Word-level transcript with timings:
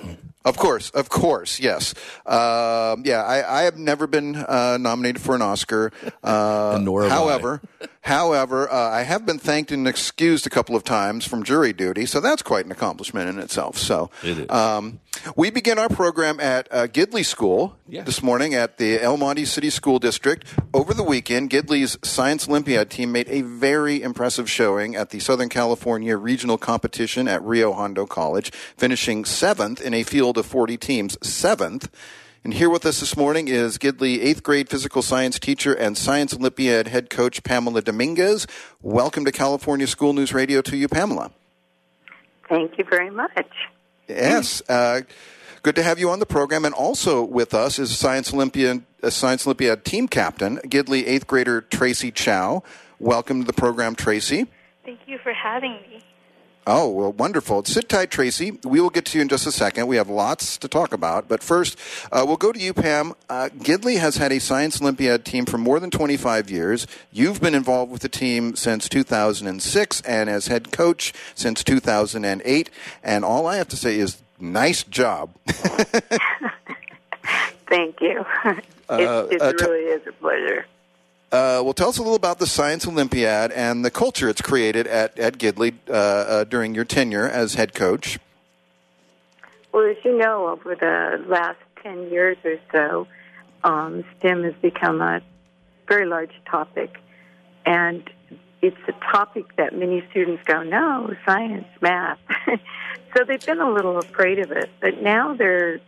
Of 0.46 0.56
course, 0.56 0.90
of 0.92 1.10
course, 1.10 1.60
yes. 1.60 1.94
Uh, 2.26 2.96
yeah, 3.04 3.22
I, 3.24 3.60
I, 3.60 3.62
have 3.64 3.78
never 3.78 4.08
been 4.08 4.38
uh, 4.38 4.78
nominated 4.78 5.22
for 5.22 5.36
an 5.36 5.42
Oscar. 5.42 5.92
Uh, 6.24 6.80
nor 6.82 7.08
however, 7.08 7.62
I. 7.82 7.88
however, 8.08 8.72
uh, 8.72 8.76
I 8.76 9.04
have 9.04 9.26
been 9.26 9.38
thanked 9.38 9.72
and 9.72 9.88
excused 9.88 10.48
a 10.48 10.50
couple 10.50 10.76
of 10.76 10.84
times 10.84 11.28
from 11.28 11.44
jury 11.44 11.74
duty, 11.74 12.06
so 12.06 12.20
that's 12.20 12.42
quite 12.42 12.66
an 12.66 12.72
accomplishment 12.72 13.30
in 13.30 13.38
itself. 13.40 13.78
So, 13.78 14.10
it 14.24 14.50
um, 14.50 15.00
we 15.36 15.50
begin 15.50 15.78
our 15.78 15.90
program 15.90 16.40
at 16.40 16.68
uh, 16.72 16.88
Gidley 16.88 17.26
School 17.26 17.76
yeah. 17.88 18.04
this 18.04 18.24
morning 18.24 18.54
at 18.54 18.78
the 18.78 19.02
El 19.02 19.18
Monte 19.18 19.46
City 19.46 19.70
School 19.70 20.00
District. 20.00 20.46
Over 20.74 20.94
the 20.94 21.04
weekend, 21.04 21.50
Gidley's 21.50 21.98
Science 22.04 22.48
Olympiad 22.48 22.90
team 22.90 23.12
made 23.12 23.28
a 23.30 23.42
very 23.42 24.02
impressive 24.02 24.50
showing 24.50 24.96
at 24.96 25.10
the 25.10 25.20
Southern 25.20 25.50
California 25.50 26.16
Regional 26.16 26.58
Competition 26.58 27.28
at 27.28 27.44
Rio 27.44 27.74
Hondo 27.74 28.06
College, 28.06 28.52
finishing 28.78 29.26
seventh 29.26 29.82
in 29.82 29.94
a 29.94 30.04
field 30.04 30.38
of 30.38 30.46
40 30.46 30.78
teams, 30.78 31.18
seventh. 31.22 31.90
And 32.48 32.54
here 32.54 32.70
with 32.70 32.86
us 32.86 33.02
this 33.02 33.18
morning 33.18 33.50
is 33.50 33.78
Gidley 33.78 34.20
eighth 34.20 34.42
grade 34.42 34.70
physical 34.70 35.02
science 35.02 35.38
teacher 35.38 35.74
and 35.74 35.98
Science 35.98 36.34
Olympiad 36.34 36.88
head 36.88 37.10
coach 37.10 37.44
Pamela 37.44 37.82
Dominguez. 37.82 38.48
Welcome 38.82 39.26
to 39.26 39.34
California 39.34 39.86
School 39.86 40.14
News 40.14 40.34
Radio 40.34 40.62
to 40.62 40.78
you, 40.78 40.88
Pamela. 40.88 41.32
Thank 42.48 42.78
you 42.78 42.86
very 42.90 43.10
much. 43.10 43.50
Yes. 44.08 44.62
Uh, 44.70 45.02
good 45.62 45.76
to 45.76 45.84
have 45.84 46.00
you 46.00 46.10
on 46.10 46.20
the 46.20 46.26
program. 46.26 46.64
And 46.64 46.74
also 46.74 47.22
with 47.22 47.54
us 47.54 47.80
is 47.80 47.98
Science 47.98 48.34
Olympiad, 48.34 48.82
uh, 49.04 49.10
Science 49.10 49.46
Olympiad 49.46 49.84
team 49.84 50.08
captain, 50.08 50.56
Gidley 50.60 51.06
eighth 51.06 51.28
grader 51.28 51.60
Tracy 51.60 52.12
Chow. 52.12 52.64
Welcome 52.98 53.42
to 53.42 53.46
the 53.46 53.52
program, 53.52 53.94
Tracy. 53.94 54.46
Thank 54.86 55.00
you 55.06 55.18
for 55.18 55.34
having 55.34 55.74
me. 55.74 56.02
Oh, 56.70 56.90
well, 56.90 57.14
wonderful. 57.14 57.64
Sit 57.64 57.88
tight, 57.88 58.12
Tracy. 58.12 58.60
We 58.66 58.82
will 58.82 58.90
get 58.90 59.06
to 59.06 59.18
you 59.18 59.22
in 59.22 59.30
just 59.30 59.48
a 59.48 59.54
second. 59.54 59.88
We 59.88 59.96
have 59.96 60.10
lots 60.10 60.58
to 60.58 60.68
talk 60.68 60.92
about. 60.92 61.30
But 61.30 61.42
first, 61.42 61.80
uh, 62.12 62.26
we'll 62.28 62.36
go 62.36 62.52
to 62.52 62.60
you, 62.60 62.74
Pam. 62.74 63.14
Uh, 63.30 63.48
Gidley 63.58 64.00
has 64.00 64.18
had 64.18 64.34
a 64.34 64.40
Science 64.40 64.82
Olympiad 64.82 65.24
team 65.24 65.46
for 65.46 65.58
more 65.58 65.80
than 65.80 65.90
25 65.92 66.50
years. 66.50 66.86
You've 67.10 67.40
been 67.40 67.56
involved 67.56 67.90
with 67.94 68.02
the 68.02 68.10
team 68.10 68.58
since 68.58 68.90
2006 68.90 70.02
and 70.02 70.30
as 70.30 70.48
head 70.48 70.74
coach 70.74 71.14
since 71.36 71.64
2008. 71.64 72.70
And 73.02 73.24
all 73.24 73.48
I 73.48 73.56
have 73.56 73.70
to 73.70 73.78
say 73.78 73.98
is 73.98 74.22
nice 74.38 74.84
job. 74.84 75.30
Thank 77.70 78.02
you. 78.02 78.26
it, 78.46 78.66
Uh, 78.90 79.28
it 79.32 79.42
uh, 79.42 79.54
t- 79.54 79.66
really 79.66 79.86
is 79.86 80.06
a 80.06 80.12
pleasure. 80.12 80.66
Uh, 81.30 81.60
well, 81.62 81.74
tell 81.74 81.90
us 81.90 81.98
a 81.98 82.02
little 82.02 82.16
about 82.16 82.40
the 82.40 82.48
Science 82.48 82.88
Olympiad 82.88 83.52
and 83.52 83.84
the 83.84 83.92
culture 83.92 84.30
it's 84.30 84.42
created 84.42 84.88
at, 84.88 85.20
at 85.20 85.38
Gidley 85.38 85.74
uh, 85.90 85.92
uh, 85.92 86.44
during 86.46 86.74
your 86.74 86.86
tenure 86.86 87.28
as 87.28 87.56
head 87.56 87.74
coach. 87.74 88.18
Well, 89.74 89.86
as 89.90 89.98
you 90.06 90.18
know, 90.18 90.48
over 90.48 90.74
the 90.76 91.24
last 91.28 91.60
10 91.84 92.10
years 92.10 92.38
or 92.46 92.58
so, 92.72 93.08
um, 93.66 94.06
STEM 94.20 94.44
has 94.44 94.54
become 94.62 95.02
a 95.02 95.22
very 95.88 96.06
large 96.06 96.32
topic. 96.50 96.98
And 97.66 98.10
it's 98.62 98.78
a 98.88 98.94
topic 99.12 99.54
that 99.58 99.78
many 99.78 100.04
students 100.10 100.44
go, 100.46 100.64
no, 100.64 101.14
science, 101.26 101.68
math. 101.82 102.20
so 103.16 103.26
they've 103.26 103.46
been 103.46 103.60
a 103.60 103.70
little 103.70 103.98
afraid 103.98 104.40
of 104.40 104.52
it. 104.52 104.70
But 104.80 105.02
now 105.02 105.34
they're 105.34 105.82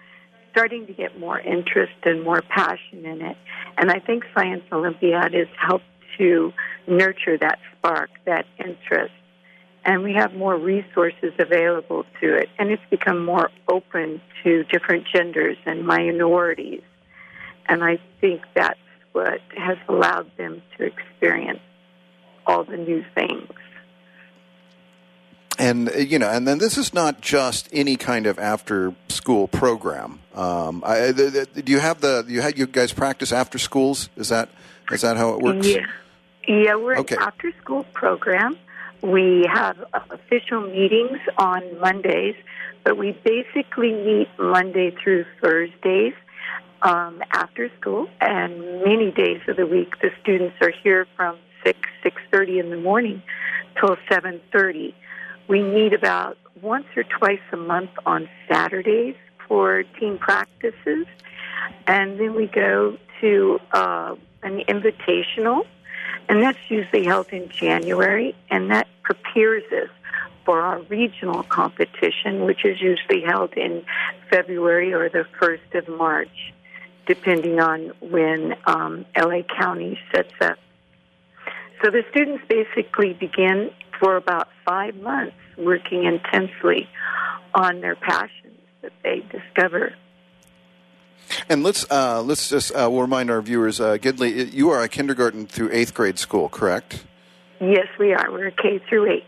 starting 0.52 0.88
to 0.88 0.94
get 0.94 1.20
more 1.20 1.40
interest 1.40 1.94
and 2.04 2.24
more 2.24 2.42
passion 2.42 3.06
in 3.06 3.22
it. 3.22 3.38
And 3.78 3.92
I 3.92 4.00
think 4.00 4.24
Science 4.34 4.64
Olympiad 4.72 5.34
has 5.34 5.48
helped 5.58 5.86
to 6.18 6.54
nurture 6.88 7.38
that 7.38 7.60
spark, 7.78 8.10
that 8.26 8.46
interest. 8.58 9.14
And 9.86 10.04
we 10.04 10.14
have 10.14 10.34
more 10.34 10.58
resources 10.58 11.34
available 11.40 12.06
to 12.22 12.36
it. 12.36 12.50
And 12.58 12.70
it's 12.70 12.84
become 12.90 13.24
more 13.24 13.50
open 13.68 14.22
to 14.44 14.64
different 14.66 15.06
genders 15.14 15.58
and 15.66 15.86
minorities. 15.86 16.82
And 17.68 17.84
I 17.84 18.00
think 18.20 18.42
that's 18.56 18.80
what 19.14 19.40
has 19.58 19.78
allowed 19.88 20.30
them 20.38 20.62
to 20.78 20.86
experience 20.86 21.60
all 22.46 22.64
the 22.64 22.78
new 22.78 23.04
things. 23.16 23.50
And 25.60 25.90
uh, 25.90 25.98
you 25.98 26.18
know, 26.18 26.30
and 26.30 26.48
then 26.48 26.58
this 26.58 26.78
is 26.78 26.94
not 26.94 27.20
just 27.20 27.68
any 27.74 27.98
kind 27.98 28.26
of 28.28 28.40
after-school 28.40 29.50
program. 29.50 30.20
Um, 30.34 30.82
I, 30.86 31.12
the, 31.12 31.48
the, 31.54 31.62
do 31.62 31.72
you 31.72 31.80
have 31.80 32.00
the 32.00 32.26
you 32.28 32.40
had 32.42 32.58
you 32.58 32.66
guys 32.66 32.94
practice 32.94 33.34
after 33.34 33.60
schools? 33.60 34.10
Is 34.16 34.30
that 34.30 34.48
is 34.90 35.02
that 35.02 35.18
how 35.18 35.34
it 35.34 35.42
works? 35.42 35.68
Yeah, 35.68 35.86
yeah, 36.48 36.76
we're 36.76 36.98
Okay. 37.00 37.16
an 37.16 37.24
after-school 37.24 37.84
program. 37.94 38.58
We 39.02 39.48
have 39.52 39.78
official 40.10 40.62
meetings 40.62 41.20
on 41.38 41.62
Mondays, 41.80 42.36
but 42.86 42.98
we 42.98 43.12
basically 43.24 43.92
meet 43.92 44.30
Monday 44.40 44.92
through 44.92 45.26
Thursdays 45.42 46.14
um, 46.82 47.22
after 47.32 47.70
school, 47.80 48.08
and 48.22 48.84
many 48.86 49.12
days 49.12 49.42
of 49.50 49.58
the 49.58 49.68
week 49.68 50.00
the 50.02 50.12
students 50.22 50.56
are 50.62 50.72
here 50.84 51.06
from 51.18 51.38
six 51.66 51.80
six 52.02 52.22
thirty 52.32 52.60
in 52.60 52.70
the 52.70 52.78
morning 52.78 53.22
till 53.78 53.98
seven 54.10 54.40
thirty. 54.54 54.96
We 55.50 55.64
meet 55.64 55.94
about 55.94 56.38
once 56.62 56.86
or 56.96 57.04
twice 57.04 57.42
a 57.52 57.58
month 57.58 57.90
on 58.06 58.30
Saturdays 58.48 59.16
for 59.48 59.82
team 60.00 60.20
practices, 60.20 61.08
and 61.88 62.20
then 62.20 62.36
we 62.36 62.46
go 62.46 63.00
to 63.20 63.60
uh, 63.72 64.16
an 64.44 64.60
invitational, 64.70 65.66
and 66.30 66.44
that's 66.44 66.60
usually 66.70 67.04
held 67.04 67.30
in 67.30 67.50
January, 67.50 68.36
and 68.52 68.70
that 68.70 68.88
prepares 69.02 69.64
us 69.74 69.90
for 70.46 70.62
our 70.62 70.82
regional 70.84 71.42
competition, 71.42 72.46
which 72.46 72.64
is 72.64 72.80
usually 72.80 73.22
held 73.22 73.54
in 73.54 73.84
February 74.30 74.94
or 74.94 75.10
the 75.10 75.26
first 75.40 75.74
of 75.74 75.88
March, 75.88 76.54
depending 77.08 77.60
on 77.60 77.92
when 78.02 78.56
um, 78.68 79.04
LA 79.18 79.42
County 79.42 80.00
sets 80.12 80.34
up. 80.42 80.60
So 81.82 81.90
the 81.90 82.04
students 82.12 82.44
basically 82.48 83.14
begin 83.14 83.72
for 84.00 84.16
about 84.16 84.48
five 84.66 84.96
months 84.98 85.36
working 85.58 86.06
intensely 86.06 86.88
on 87.54 87.82
their 87.82 87.96
passions 87.96 88.58
that 88.82 88.94
they 89.04 89.24
discover. 89.32 89.94
And 91.48 91.64
let's 91.64 91.86
uh, 91.92 92.22
let's 92.24 92.50
just 92.50 92.72
uh, 92.72 92.88
we'll 92.90 93.02
remind 93.02 93.30
our 93.30 93.42
viewers, 93.42 93.80
uh, 93.80 93.98
Gidley, 93.98 94.52
you 94.52 94.70
are 94.70 94.82
a 94.82 94.90
kindergarten 94.90 95.46
through 95.46 95.70
eighth 95.72 95.94
grade 95.94 96.18
school, 96.18 96.50
correct? 96.50 97.06
Yes, 97.60 97.88
we 98.00 98.14
are. 98.14 98.32
We're 98.32 98.52
K 98.52 98.80
through 98.90 99.12
eight. 99.12 99.26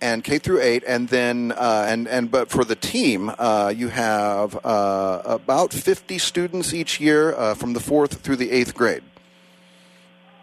And 0.00 0.22
K 0.22 0.38
through 0.38 0.60
eight, 0.60 0.84
and 0.86 1.08
then 1.08 1.52
uh, 1.52 1.86
and 1.88 2.06
and 2.06 2.30
but 2.30 2.50
for 2.50 2.64
the 2.64 2.76
team, 2.76 3.32
uh, 3.38 3.72
you 3.74 3.88
have 3.88 4.64
uh, 4.64 5.22
about 5.24 5.72
fifty 5.72 6.18
students 6.18 6.72
each 6.72 7.00
year 7.00 7.34
uh, 7.34 7.54
from 7.54 7.72
the 7.72 7.80
fourth 7.80 8.20
through 8.20 8.36
the 8.36 8.50
eighth 8.52 8.74
grade. 8.74 9.02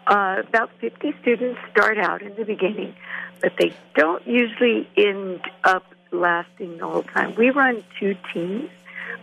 Uh, 0.06 0.42
about 0.48 0.70
50 0.80 1.14
students 1.22 1.60
start 1.70 1.96
out 1.96 2.22
in 2.22 2.34
the 2.34 2.44
beginning, 2.44 2.92
but 3.42 3.52
they 3.58 3.74
don't 3.94 4.26
usually 4.26 4.88
end 4.96 5.40
up 5.64 5.84
lasting 6.12 6.78
the 6.78 6.86
whole 6.86 7.02
time. 7.02 7.34
We 7.34 7.50
run 7.50 7.82
two 7.98 8.16
teams. 8.32 8.70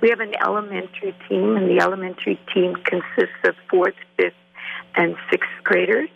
We 0.01 0.10
have 0.10 0.19
an 0.19 0.36
elementary 0.42 1.16
team, 1.27 1.56
and 1.56 1.69
the 1.69 1.81
elementary 1.81 2.39
team 2.54 2.75
consists 2.75 3.39
of 3.44 3.56
fourth, 3.69 3.95
fifth, 4.18 4.33
and 4.95 5.16
sixth 5.31 5.50
graders. 5.63 6.10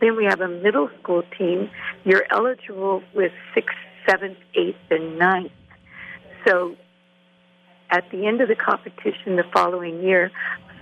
Then 0.00 0.16
we 0.16 0.24
have 0.24 0.40
a 0.40 0.48
middle 0.48 0.90
school 1.00 1.22
team. 1.36 1.70
You're 2.04 2.26
eligible 2.30 3.02
with 3.14 3.32
sixth, 3.54 3.76
seventh, 4.08 4.38
eighth, 4.54 4.78
and 4.90 5.18
ninth. 5.18 5.52
So 6.46 6.76
at 7.90 8.10
the 8.10 8.26
end 8.26 8.40
of 8.40 8.48
the 8.48 8.54
competition 8.54 9.36
the 9.36 9.44
following 9.52 10.02
year, 10.02 10.30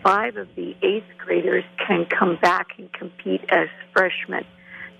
five 0.02 0.36
of 0.36 0.48
the 0.54 0.76
eighth 0.82 1.06
graders 1.18 1.64
can 1.84 2.06
come 2.06 2.36
back 2.36 2.68
and 2.78 2.92
compete 2.92 3.44
as 3.48 3.68
freshmen 3.92 4.44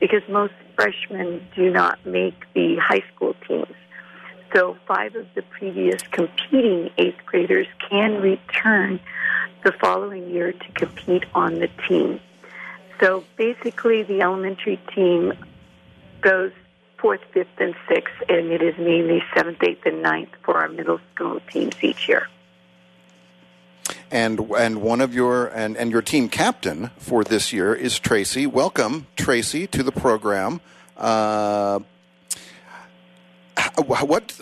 because 0.00 0.22
most 0.28 0.54
freshmen 0.74 1.46
do 1.54 1.70
not 1.70 2.04
make 2.06 2.34
the 2.54 2.76
high 2.76 3.02
school 3.14 3.34
teams. 3.46 3.74
So 4.54 4.76
five 4.86 5.14
of 5.14 5.26
the 5.34 5.42
previous 5.42 6.00
competing 6.02 6.90
eighth 6.96 7.24
graders 7.26 7.66
can 7.90 8.20
return 8.22 9.00
the 9.64 9.72
following 9.72 10.30
year 10.30 10.52
to 10.52 10.72
compete 10.72 11.24
on 11.34 11.58
the 11.58 11.68
team. 11.88 12.20
So 13.00 13.24
basically, 13.36 14.02
the 14.02 14.22
elementary 14.22 14.80
team 14.94 15.34
goes 16.20 16.52
fourth, 16.96 17.20
fifth, 17.32 17.48
and 17.58 17.74
sixth, 17.88 18.14
and 18.28 18.50
it 18.50 18.62
is 18.62 18.76
mainly 18.78 19.22
seventh, 19.34 19.62
eighth, 19.62 19.86
and 19.86 20.02
ninth 20.02 20.30
for 20.42 20.58
our 20.58 20.68
middle 20.68 21.00
school 21.14 21.40
teams 21.50 21.74
each 21.82 22.08
year. 22.08 22.28
And 24.10 24.40
and 24.56 24.80
one 24.80 25.02
of 25.02 25.14
your 25.14 25.48
and, 25.48 25.76
and 25.76 25.90
your 25.90 26.00
team 26.00 26.30
captain 26.30 26.90
for 26.96 27.24
this 27.24 27.52
year 27.52 27.74
is 27.74 27.98
Tracy. 27.98 28.46
Welcome, 28.46 29.06
Tracy, 29.16 29.66
to 29.66 29.82
the 29.82 29.92
program. 29.92 30.62
Uh, 30.96 31.80
what? 33.84 34.40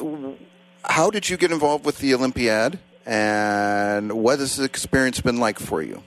How 0.84 1.10
did 1.10 1.28
you 1.28 1.36
get 1.36 1.50
involved 1.50 1.84
with 1.84 1.98
the 1.98 2.14
Olympiad, 2.14 2.78
and 3.04 4.12
what 4.12 4.38
has 4.38 4.56
the 4.56 4.64
experience 4.64 5.20
been 5.20 5.38
like 5.38 5.58
for 5.58 5.82
you? 5.82 6.00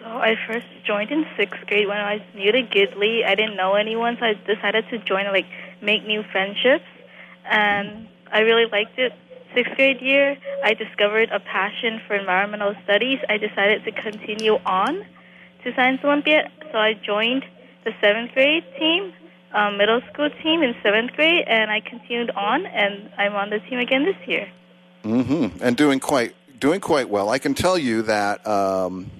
So 0.00 0.08
I 0.08 0.36
first 0.46 0.66
joined 0.84 1.10
in 1.10 1.24
sixth 1.38 1.66
grade 1.66 1.88
when 1.88 1.96
I 1.96 2.16
was 2.16 2.22
new 2.34 2.52
to 2.52 2.62
Gidley. 2.62 3.24
I 3.24 3.34
didn't 3.34 3.56
know 3.56 3.72
anyone, 3.72 4.18
so 4.20 4.26
I 4.26 4.34
decided 4.34 4.84
to 4.90 4.98
join 4.98 5.24
and 5.24 5.32
like 5.32 5.46
make 5.80 6.06
new 6.06 6.22
friendships, 6.24 6.84
and 7.50 8.06
I 8.30 8.40
really 8.40 8.66
liked 8.66 8.98
it. 8.98 9.14
Sixth 9.54 9.74
grade 9.76 10.00
year, 10.00 10.36
I 10.64 10.74
discovered 10.74 11.30
a 11.30 11.40
passion 11.40 12.00
for 12.06 12.14
environmental 12.14 12.74
studies. 12.84 13.18
I 13.28 13.36
decided 13.38 13.84
to 13.84 13.92
continue 13.92 14.58
on 14.64 15.04
to 15.64 15.74
Science 15.74 16.00
Olympiad, 16.02 16.50
so 16.70 16.78
I 16.78 16.94
joined 16.94 17.44
the 17.84 17.92
seventh 18.00 18.32
grade 18.32 18.64
team 18.78 19.12
um, 19.54 19.76
middle 19.76 20.00
school 20.12 20.30
team 20.42 20.62
in 20.62 20.74
seventh 20.82 21.12
grade, 21.12 21.44
and 21.46 21.70
I 21.70 21.80
continued 21.80 22.30
on, 22.30 22.66
and 22.66 23.10
I'm 23.18 23.34
on 23.34 23.50
the 23.50 23.58
team 23.60 23.78
again 23.78 24.04
this 24.04 24.16
year. 24.26 24.48
Mm-hmm. 25.04 25.62
And 25.62 25.76
doing 25.76 26.00
quite 26.00 26.34
doing 26.58 26.80
quite 26.80 27.08
well. 27.08 27.28
I 27.28 27.38
can 27.38 27.54
tell 27.54 27.76
you 27.76 28.02
that. 28.02 28.46
Um, 28.46 29.10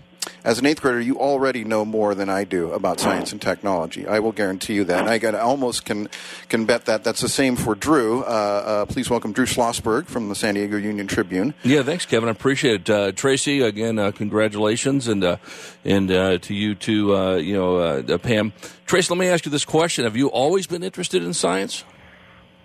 as 0.44 0.58
an 0.58 0.66
eighth 0.66 0.80
grader, 0.80 1.00
you 1.00 1.19
already 1.19 1.64
know 1.64 1.84
more 1.84 2.14
than 2.14 2.28
I 2.28 2.44
do 2.44 2.72
about 2.72 3.00
science 3.00 3.32
and 3.32 3.40
technology. 3.40 4.06
I 4.06 4.19
will 4.19 4.32
guarantee 4.32 4.74
you 4.74 4.84
that. 4.84 5.00
And 5.00 5.08
I 5.08 5.19
got, 5.19 5.34
almost 5.34 5.84
can 5.84 6.08
can 6.48 6.64
bet 6.64 6.84
that 6.86 7.04
that's 7.04 7.20
the 7.20 7.28
same 7.28 7.56
for 7.56 7.74
Drew. 7.74 8.22
Uh, 8.22 8.24
uh, 8.24 8.86
please 8.86 9.08
welcome 9.10 9.32
Drew 9.32 9.46
Schlossberg 9.46 10.06
from 10.06 10.28
the 10.28 10.34
San 10.34 10.54
Diego 10.54 10.76
Union 10.76 11.06
Tribune. 11.06 11.54
Yeah, 11.64 11.82
thanks, 11.82 12.06
Kevin. 12.06 12.28
I 12.28 12.32
appreciate 12.32 12.88
it. 12.88 12.90
Uh, 12.90 13.12
Tracy, 13.12 13.60
again, 13.60 13.98
uh, 13.98 14.10
congratulations, 14.10 15.08
and 15.08 15.22
uh, 15.22 15.36
and 15.84 16.10
uh, 16.10 16.38
to 16.38 16.54
you 16.54 16.75
too, 16.75 17.38
you 17.40 17.54
know, 17.54 18.18
Pam. 18.18 18.52
Tracy, 18.86 19.12
let 19.12 19.18
me 19.18 19.28
ask 19.28 19.44
you 19.44 19.50
this 19.50 19.64
question: 19.64 20.04
Have 20.04 20.16
you 20.16 20.28
always 20.28 20.66
been 20.66 20.82
interested 20.82 21.22
in 21.22 21.34
science? 21.34 21.84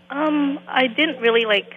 Um, 0.10 0.60
I 0.68 0.88
didn't 0.88 1.20
really 1.22 1.46
like 1.46 1.74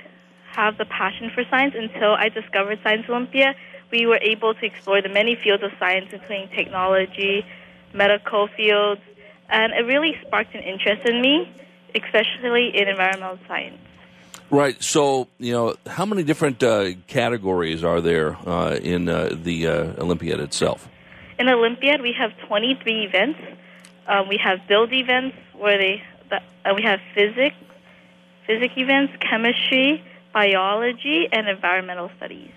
have 0.53 0.79
the 0.79 0.85
passion 0.85 1.31
for 1.35 1.45
science 1.51 1.75
until 1.77 2.13
I 2.13 2.29
discovered 2.29 2.79
Science 2.83 3.07
Olympia 3.09 3.55
we 3.91 4.07
were 4.07 4.19
able 4.21 4.55
to 4.55 4.65
explore 4.65 5.03
the 5.03 5.09
many 5.09 5.35
fields 5.35 5.63
of 5.63 5.73
science, 5.79 6.09
including 6.13 6.49
technology, 6.49 7.45
medical 7.93 8.49
fields, 8.49 9.01
and 9.49 9.73
it 9.73 9.85
really 9.85 10.17
sparked 10.27 10.55
an 10.55 10.63
interest 10.63 11.07
in 11.07 11.21
me, 11.21 11.51
especially 11.95 12.77
in 12.77 12.89
environmental 12.89 13.39
science. 13.49 13.79
Right. 14.51 14.81
So, 14.83 15.29
you 15.39 15.53
know, 15.53 15.77
how 15.87 16.05
many 16.05 16.25
different 16.25 16.63
uh, 16.63 16.93
categories 17.07 17.85
are 17.85 18.01
there 18.01 18.37
uh, 18.49 18.77
in 18.83 19.09
uh, 19.09 19.31
the 19.33 19.67
uh, 19.67 20.03
Olympiad 20.03 20.41
itself? 20.41 20.89
In 21.39 21.49
Olympiad, 21.49 22.03
we 22.03 22.13
have 22.13 22.33
23 22.49 23.05
events. 23.05 23.39
Um, 24.09 24.29
we 24.29 24.39
have 24.43 24.67
build 24.67 24.93
events 24.93 25.37
where 25.55 25.79
they, 25.79 26.03
uh, 26.33 26.75
we 26.75 26.83
have 26.83 27.01
physics, 27.15 27.57
physics 28.47 28.75
events, 28.77 29.13
chemistry, 29.21 30.03
biology, 30.33 31.29
and 31.31 31.49
environmental 31.49 32.11
studies. 32.17 32.51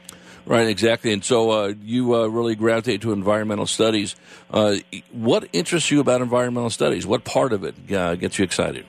Right, 0.45 0.67
exactly. 0.67 1.13
And 1.13 1.23
so 1.23 1.51
uh, 1.51 1.73
you 1.81 2.15
uh, 2.15 2.27
really 2.27 2.55
gravitate 2.55 3.01
to 3.03 3.13
environmental 3.13 3.65
studies. 3.65 4.15
Uh, 4.49 4.75
what 5.11 5.47
interests 5.53 5.89
you 5.89 6.01
about 6.01 6.21
environmental 6.21 6.69
studies? 6.69 7.07
What 7.07 7.23
part 7.23 7.53
of 7.53 7.63
it 7.63 7.75
uh, 7.91 8.15
gets 8.15 8.37
you 8.37 8.43
excited? 8.43 8.85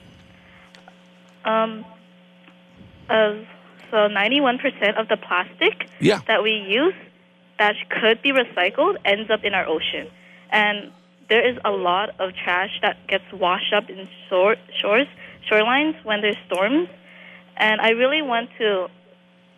Um, 1.45 1.85
so 3.07 4.09
91% 4.09 4.99
of 4.99 5.07
the 5.07 5.15
plastic 5.15 5.87
yeah. 6.01 6.19
that 6.27 6.43
we 6.43 6.51
use 6.51 6.93
that 7.57 7.75
could 7.89 8.21
be 8.21 8.31
recycled 8.31 8.97
ends 9.05 9.29
up 9.29 9.45
in 9.45 9.53
our 9.53 9.65
ocean. 9.65 10.07
And 10.49 10.91
there 11.29 11.47
is 11.47 11.57
a 11.63 11.71
lot 11.71 12.09
of 12.19 12.33
trash 12.35 12.71
that 12.81 13.07
gets 13.07 13.23
washed 13.31 13.73
up 13.73 13.89
in 13.89 14.07
shore, 14.29 14.57
shores, 14.81 15.07
shorelines 15.49 16.03
when 16.03 16.21
there's 16.21 16.37
storms. 16.45 16.89
And 17.55 17.79
I 17.79 17.91
really 17.91 18.21
want 18.21 18.49
to 18.57 18.87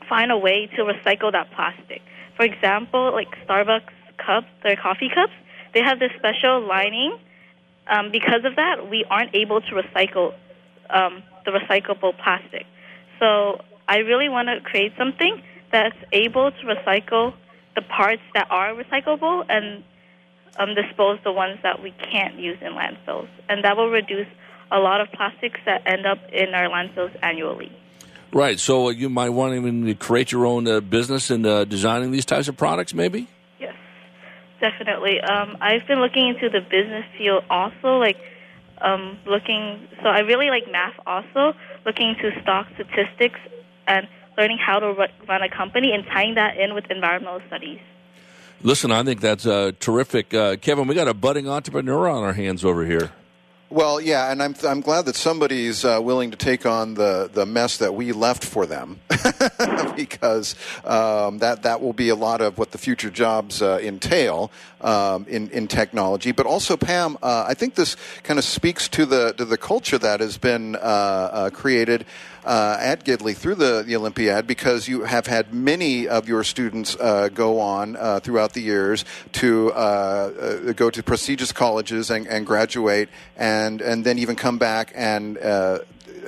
find 0.07 0.31
a 0.31 0.37
way 0.37 0.67
to 0.75 0.83
recycle 0.83 1.31
that 1.31 1.51
plastic. 1.51 2.01
For 2.35 2.43
example, 2.43 3.11
like 3.11 3.27
Starbucks 3.47 3.93
cups, 4.17 4.47
their 4.63 4.75
coffee 4.75 5.09
cups, 5.13 5.33
they 5.73 5.81
have 5.81 5.99
this 5.99 6.11
special 6.17 6.65
lining. 6.65 7.17
Um, 7.87 8.11
because 8.11 8.43
of 8.43 8.55
that, 8.55 8.89
we 8.89 9.05
aren't 9.09 9.33
able 9.35 9.61
to 9.61 9.71
recycle 9.71 10.33
um, 10.89 11.23
the 11.45 11.51
recyclable 11.51 12.17
plastic. 12.17 12.65
So 13.19 13.61
I 13.87 13.97
really 13.99 14.29
want 14.29 14.49
to 14.49 14.59
create 14.61 14.93
something 14.97 15.41
that's 15.71 15.95
able 16.11 16.51
to 16.51 16.63
recycle 16.65 17.33
the 17.75 17.81
parts 17.81 18.21
that 18.33 18.47
are 18.49 18.73
recyclable 18.73 19.45
and 19.49 19.83
um, 20.57 20.75
dispose 20.75 21.19
the 21.23 21.31
ones 21.31 21.59
that 21.63 21.81
we 21.81 21.91
can't 22.11 22.39
use 22.39 22.57
in 22.61 22.73
landfills. 22.73 23.29
And 23.49 23.63
that 23.63 23.77
will 23.77 23.89
reduce 23.89 24.27
a 24.71 24.79
lot 24.79 24.99
of 24.99 25.11
plastics 25.11 25.59
that 25.65 25.83
end 25.85 26.05
up 26.05 26.17
in 26.33 26.53
our 26.53 26.67
landfills 26.69 27.15
annually. 27.21 27.71
Right. 28.31 28.59
So 28.59 28.87
uh, 28.87 28.89
you 28.89 29.09
might 29.09 29.29
want 29.29 29.53
to 29.53 29.57
even 29.57 29.95
create 29.95 30.31
your 30.31 30.45
own 30.45 30.67
uh, 30.67 30.79
business 30.81 31.31
in 31.31 31.45
uh, 31.45 31.63
designing 31.63 32.11
these 32.11 32.25
types 32.25 32.47
of 32.47 32.57
products, 32.57 32.93
maybe. 32.93 33.27
Yes, 33.59 33.75
definitely. 34.59 35.21
Um, 35.21 35.57
I've 35.61 35.87
been 35.87 36.01
looking 36.01 36.27
into 36.27 36.49
the 36.49 36.61
business 36.61 37.05
field 37.17 37.43
also, 37.49 37.97
like 37.97 38.17
um, 38.81 39.17
looking. 39.25 39.87
So 40.03 40.09
I 40.09 40.19
really 40.19 40.49
like 40.49 40.71
math 40.71 40.95
also, 41.05 41.53
looking 41.85 42.09
into 42.09 42.39
stock 42.41 42.67
statistics 42.75 43.39
and 43.87 44.07
learning 44.37 44.59
how 44.59 44.79
to 44.79 45.09
run 45.27 45.41
a 45.41 45.49
company 45.49 45.93
and 45.93 46.05
tying 46.05 46.35
that 46.35 46.57
in 46.57 46.75
with 46.75 46.91
environmental 46.91 47.41
studies. 47.47 47.79
Listen, 48.61 48.91
I 48.91 49.03
think 49.03 49.21
that's 49.21 49.45
uh, 49.45 49.71
terrific, 49.79 50.33
uh, 50.33 50.55
Kevin. 50.57 50.87
We 50.87 50.95
got 50.95 51.07
a 51.07 51.13
budding 51.13 51.47
entrepreneur 51.47 52.07
on 52.07 52.23
our 52.23 52.33
hands 52.33 52.65
over 52.65 52.85
here. 52.85 53.11
Well, 53.69 53.99
yeah, 53.99 54.31
and 54.31 54.41
I'm 54.41 54.55
I'm 54.63 54.79
glad 54.79 55.07
that 55.07 55.17
somebody's 55.17 55.83
uh, 55.83 55.99
willing 56.01 56.31
to 56.31 56.37
take 56.37 56.65
on 56.65 56.93
the, 56.93 57.29
the 57.33 57.45
mess 57.45 57.79
that 57.79 57.93
we 57.93 58.13
left 58.13 58.45
for 58.45 58.65
them, 58.65 59.01
because 59.97 60.55
um, 60.85 61.39
that 61.39 61.63
that 61.63 61.81
will 61.81 61.91
be 61.91 62.07
a 62.07 62.15
lot 62.15 62.39
of 62.39 62.57
what 62.57 62.71
the 62.71 62.77
future 62.77 63.09
jobs 63.09 63.61
uh, 63.61 63.77
entail 63.83 64.51
um, 64.79 65.25
in 65.27 65.49
in 65.49 65.67
technology. 65.67 66.31
But 66.31 66.45
also, 66.45 66.77
Pam, 66.77 67.17
uh, 67.21 67.43
I 67.45 67.55
think 67.55 67.75
this 67.75 67.97
kind 68.23 68.39
of 68.39 68.45
speaks 68.45 68.87
to 68.87 69.05
the 69.05 69.33
to 69.33 69.43
the 69.43 69.57
culture 69.57 69.97
that 69.97 70.21
has 70.21 70.37
been 70.37 70.77
uh, 70.77 70.79
uh, 70.79 71.49
created 71.49 72.05
uh, 72.47 72.77
at 72.79 73.03
Gidley 73.03 73.35
through 73.35 73.55
the, 73.55 73.83
the 73.85 73.95
Olympiad 73.97 74.47
because 74.47 74.87
you 74.87 75.03
have 75.03 75.27
had 75.27 75.53
many 75.53 76.07
of 76.07 76.29
your 76.29 76.45
students 76.45 76.95
uh, 76.95 77.27
go 77.27 77.59
on 77.59 77.97
uh, 77.97 78.21
throughout 78.21 78.53
the 78.53 78.61
years 78.61 79.03
to 79.33 79.73
uh, 79.73 79.75
uh, 79.75 80.71
go 80.71 80.89
to 80.89 81.03
prestigious 81.03 81.51
colleges 81.51 82.09
and, 82.09 82.25
and, 82.25 82.47
graduate, 82.47 83.09
and 83.35 83.81
and 83.81 84.05
then 84.05 84.17
even 84.17 84.37
come 84.37 84.57
back 84.57 84.93
and 84.95 85.37
uh, 85.37 85.79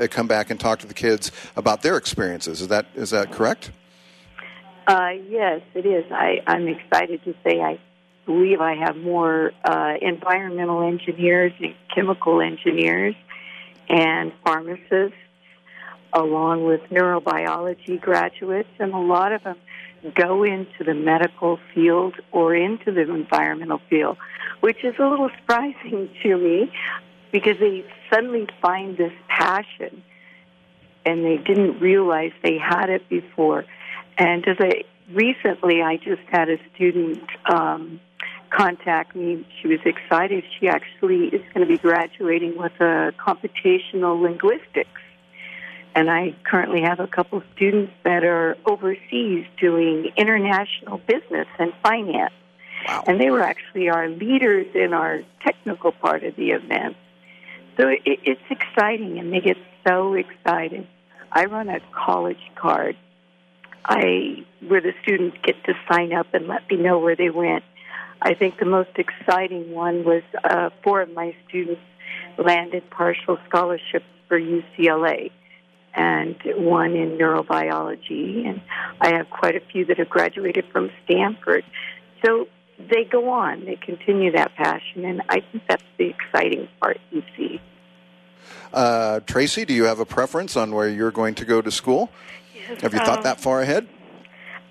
come 0.09 0.27
back 0.27 0.49
and 0.49 0.59
talk 0.59 0.79
to 0.79 0.87
the 0.87 0.93
kids 0.93 1.31
about 1.55 1.81
their 1.83 1.95
experiences. 1.95 2.59
Is 2.59 2.67
that 2.67 2.87
is 2.95 3.11
that 3.11 3.31
correct? 3.31 3.71
yes, 4.89 5.61
it 5.75 5.85
is. 5.85 6.11
I, 6.11 6.41
I'm 6.47 6.67
excited 6.67 7.23
to 7.23 7.33
say 7.43 7.61
I 7.61 7.79
believe 8.25 8.59
I 8.59 8.75
have 8.75 8.97
more 8.97 9.53
environmental 10.01 10.81
engineers 10.81 11.53
and 11.59 11.75
chemical 11.95 12.41
engineers 12.41 13.15
and 13.87 14.33
pharmacists 14.43 15.15
along 16.13 16.65
with 16.65 16.81
neurobiology 16.89 17.99
graduates, 17.99 18.69
and 18.79 18.93
a 18.93 18.99
lot 18.99 19.31
of 19.31 19.43
them 19.43 19.57
go 20.15 20.43
into 20.43 20.83
the 20.83 20.93
medical 20.93 21.59
field 21.73 22.15
or 22.31 22.55
into 22.55 22.91
the 22.91 23.01
environmental 23.01 23.81
field, 23.89 24.17
which 24.61 24.83
is 24.83 24.95
a 24.99 25.05
little 25.05 25.29
surprising 25.39 26.09
to 26.23 26.37
me 26.37 26.71
because 27.31 27.57
they 27.59 27.85
suddenly 28.11 28.47
find 28.61 28.97
this 28.97 29.13
passion 29.27 30.03
and 31.05 31.23
they 31.23 31.37
didn't 31.37 31.79
realize 31.79 32.31
they 32.43 32.57
had 32.57 32.89
it 32.89 33.07
before. 33.09 33.65
And 34.17 34.47
as 34.47 34.57
I 34.59 34.83
recently, 35.13 35.81
I 35.81 35.97
just 35.97 36.21
had 36.29 36.49
a 36.49 36.57
student 36.75 37.23
um, 37.51 37.99
contact 38.49 39.15
me. 39.15 39.45
She 39.61 39.67
was 39.67 39.79
excited. 39.85 40.43
She 40.59 40.67
actually 40.67 41.27
is 41.27 41.41
going 41.53 41.65
to 41.65 41.71
be 41.71 41.77
graduating 41.77 42.57
with 42.57 42.73
a 42.79 43.13
computational 43.17 44.21
linguistics. 44.21 45.01
And 45.95 46.09
I 46.09 46.35
currently 46.43 46.81
have 46.81 46.99
a 46.99 47.07
couple 47.07 47.41
students 47.55 47.91
that 48.03 48.23
are 48.23 48.57
overseas 48.65 49.45
doing 49.59 50.11
international 50.15 50.99
business 50.99 51.47
and 51.57 51.73
finance. 51.83 52.33
Wow. 52.87 53.03
And 53.07 53.19
they 53.19 53.29
were 53.29 53.41
actually 53.41 53.89
our 53.89 54.07
leaders 54.07 54.67
in 54.75 54.93
our 54.93 55.21
technical 55.43 55.91
part 55.91 56.23
of 56.23 56.35
the 56.35 56.51
event. 56.51 56.95
So 57.77 57.87
it, 57.87 58.01
it's 58.05 58.41
exciting, 58.49 59.19
and 59.19 59.33
they 59.33 59.41
get 59.41 59.57
so 59.87 60.13
excited. 60.13 60.87
I 61.31 61.45
run 61.45 61.69
a 61.69 61.79
college 61.93 62.41
card 62.55 62.95
I 63.89 64.45
where 64.67 64.81
the 64.81 64.93
students 65.01 65.37
get 65.43 65.63
to 65.65 65.73
sign 65.91 66.13
up 66.13 66.27
and 66.33 66.47
let 66.47 66.69
me 66.69 66.77
know 66.77 66.99
where 66.99 67.15
they 67.15 67.29
went. 67.29 67.63
I 68.21 68.33
think 68.33 68.59
the 68.59 68.65
most 68.65 68.91
exciting 68.97 69.71
one 69.71 70.03
was 70.03 70.23
uh, 70.43 70.69
four 70.83 71.01
of 71.01 71.13
my 71.13 71.35
students 71.47 71.81
landed 72.37 72.89
partial 72.89 73.37
scholarships 73.47 74.05
for 74.27 74.39
UCLA 74.39 75.31
and 75.99 76.37
one 76.55 76.95
in 76.95 77.17
neurobiology 77.17 78.47
and 78.47 78.61
I 79.01 79.17
have 79.17 79.29
quite 79.29 79.55
a 79.55 79.59
few 79.59 79.85
that 79.85 79.97
have 79.97 80.09
graduated 80.09 80.65
from 80.71 80.89
Stanford. 81.03 81.65
So 82.25 82.47
they 82.79 83.03
go 83.03 83.29
on, 83.29 83.65
they 83.65 83.75
continue 83.75 84.31
that 84.31 84.55
passion 84.55 85.03
and 85.03 85.21
I 85.27 85.41
think 85.41 85.63
that's 85.67 85.83
the 85.97 86.05
exciting 86.05 86.69
part 86.79 86.99
you 87.11 87.21
see. 87.35 87.61
Uh, 88.71 89.19
Tracy, 89.25 89.65
do 89.65 89.73
you 89.73 89.83
have 89.83 89.99
a 89.99 90.05
preference 90.05 90.55
on 90.55 90.71
where 90.71 90.87
you're 90.87 91.11
going 91.11 91.35
to 91.35 91.45
go 91.45 91.61
to 91.61 91.69
school? 91.69 92.09
Yes, 92.55 92.81
Have 92.81 92.93
you 92.93 92.99
thought 92.99 93.17
um, 93.17 93.23
that 93.23 93.41
far 93.41 93.61
ahead? 93.61 93.87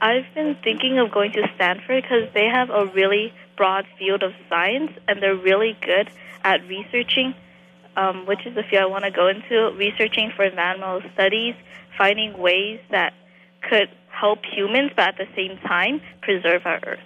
I've 0.00 0.32
been 0.34 0.56
thinking 0.64 0.98
of 0.98 1.10
going 1.10 1.32
to 1.32 1.46
Stanford 1.56 2.02
because 2.02 2.32
they 2.32 2.46
have 2.46 2.70
a 2.70 2.86
really 2.86 3.34
broad 3.56 3.86
field 3.98 4.22
of 4.22 4.32
science 4.48 4.92
and 5.08 5.22
they're 5.22 5.34
really 5.34 5.76
good 5.82 6.08
at 6.44 6.66
researching, 6.68 7.34
um, 7.98 8.26
which 8.26 8.46
is 8.46 8.54
the 8.54 8.62
field 8.62 8.82
I 8.82 8.86
want 8.86 9.04
to 9.04 9.10
go 9.10 9.26
into, 9.26 9.76
researching 9.76 10.30
for 10.34 10.44
environmental 10.44 11.02
studies, 11.14 11.54
finding 11.98 12.38
ways 12.38 12.78
that 12.90 13.12
could 13.68 13.88
help 14.08 14.38
humans 14.44 14.92
but 14.94 15.08
at 15.08 15.16
the 15.18 15.26
same 15.34 15.58
time 15.66 16.00
preserve 16.22 16.62
our 16.64 16.80
Earth. 16.86 17.00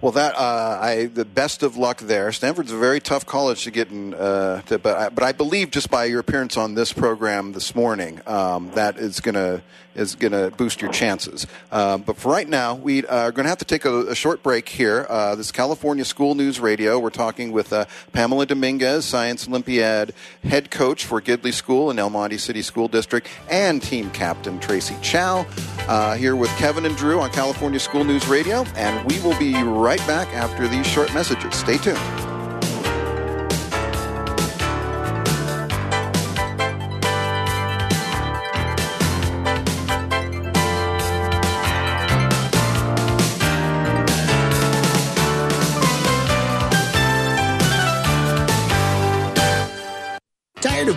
Well, 0.00 0.12
that 0.12 0.36
uh, 0.36 0.78
I 0.80 1.06
the 1.06 1.24
best 1.24 1.64
of 1.64 1.76
luck 1.76 1.98
there. 1.98 2.30
Stanford's 2.30 2.70
a 2.70 2.76
very 2.76 3.00
tough 3.00 3.26
college 3.26 3.64
to 3.64 3.72
get 3.72 3.90
in, 3.90 4.14
uh, 4.14 4.62
to, 4.62 4.78
but 4.78 4.96
I, 4.96 5.08
but 5.08 5.24
I 5.24 5.32
believe 5.32 5.72
just 5.72 5.90
by 5.90 6.04
your 6.04 6.20
appearance 6.20 6.56
on 6.56 6.74
this 6.74 6.92
program 6.92 7.52
this 7.52 7.74
morning, 7.74 8.20
um, 8.24 8.70
that 8.74 8.96
is 8.96 9.18
gonna 9.18 9.60
is 9.96 10.14
gonna 10.14 10.52
boost 10.52 10.80
your 10.80 10.92
chances. 10.92 11.48
Um, 11.72 12.02
but 12.02 12.16
for 12.16 12.30
right 12.30 12.48
now, 12.48 12.76
we 12.76 13.04
are 13.06 13.32
going 13.32 13.44
to 13.44 13.48
have 13.48 13.58
to 13.58 13.64
take 13.64 13.84
a, 13.84 14.06
a 14.06 14.14
short 14.14 14.44
break 14.44 14.68
here. 14.68 15.04
Uh, 15.08 15.34
this 15.34 15.46
is 15.46 15.52
California 15.52 16.04
School 16.04 16.36
News 16.36 16.60
Radio. 16.60 17.00
We're 17.00 17.10
talking 17.10 17.50
with 17.50 17.72
uh, 17.72 17.86
Pamela 18.12 18.46
Dominguez, 18.46 19.04
Science 19.04 19.48
Olympiad 19.48 20.14
head 20.44 20.70
coach 20.70 21.04
for 21.04 21.20
Gidley 21.20 21.52
School 21.52 21.90
in 21.90 21.98
El 21.98 22.10
Monte 22.10 22.38
City 22.38 22.62
School 22.62 22.86
District, 22.86 23.26
and 23.50 23.82
team 23.82 24.10
captain 24.10 24.60
Tracy 24.60 24.94
Chow. 25.02 25.44
Uh, 25.88 26.14
here 26.14 26.36
with 26.36 26.50
Kevin 26.58 26.84
and 26.84 26.96
Drew 26.96 27.18
on 27.18 27.30
California 27.30 27.80
School 27.80 28.04
News 28.04 28.28
Radio, 28.28 28.64
and 28.76 29.10
we 29.10 29.18
will 29.20 29.36
be 29.38 29.60
right 29.62 29.87
back 29.96 30.28
after 30.34 30.68
these 30.68 30.86
short 30.86 31.12
messages. 31.14 31.54
Stay 31.54 31.78
tuned. 31.78 32.37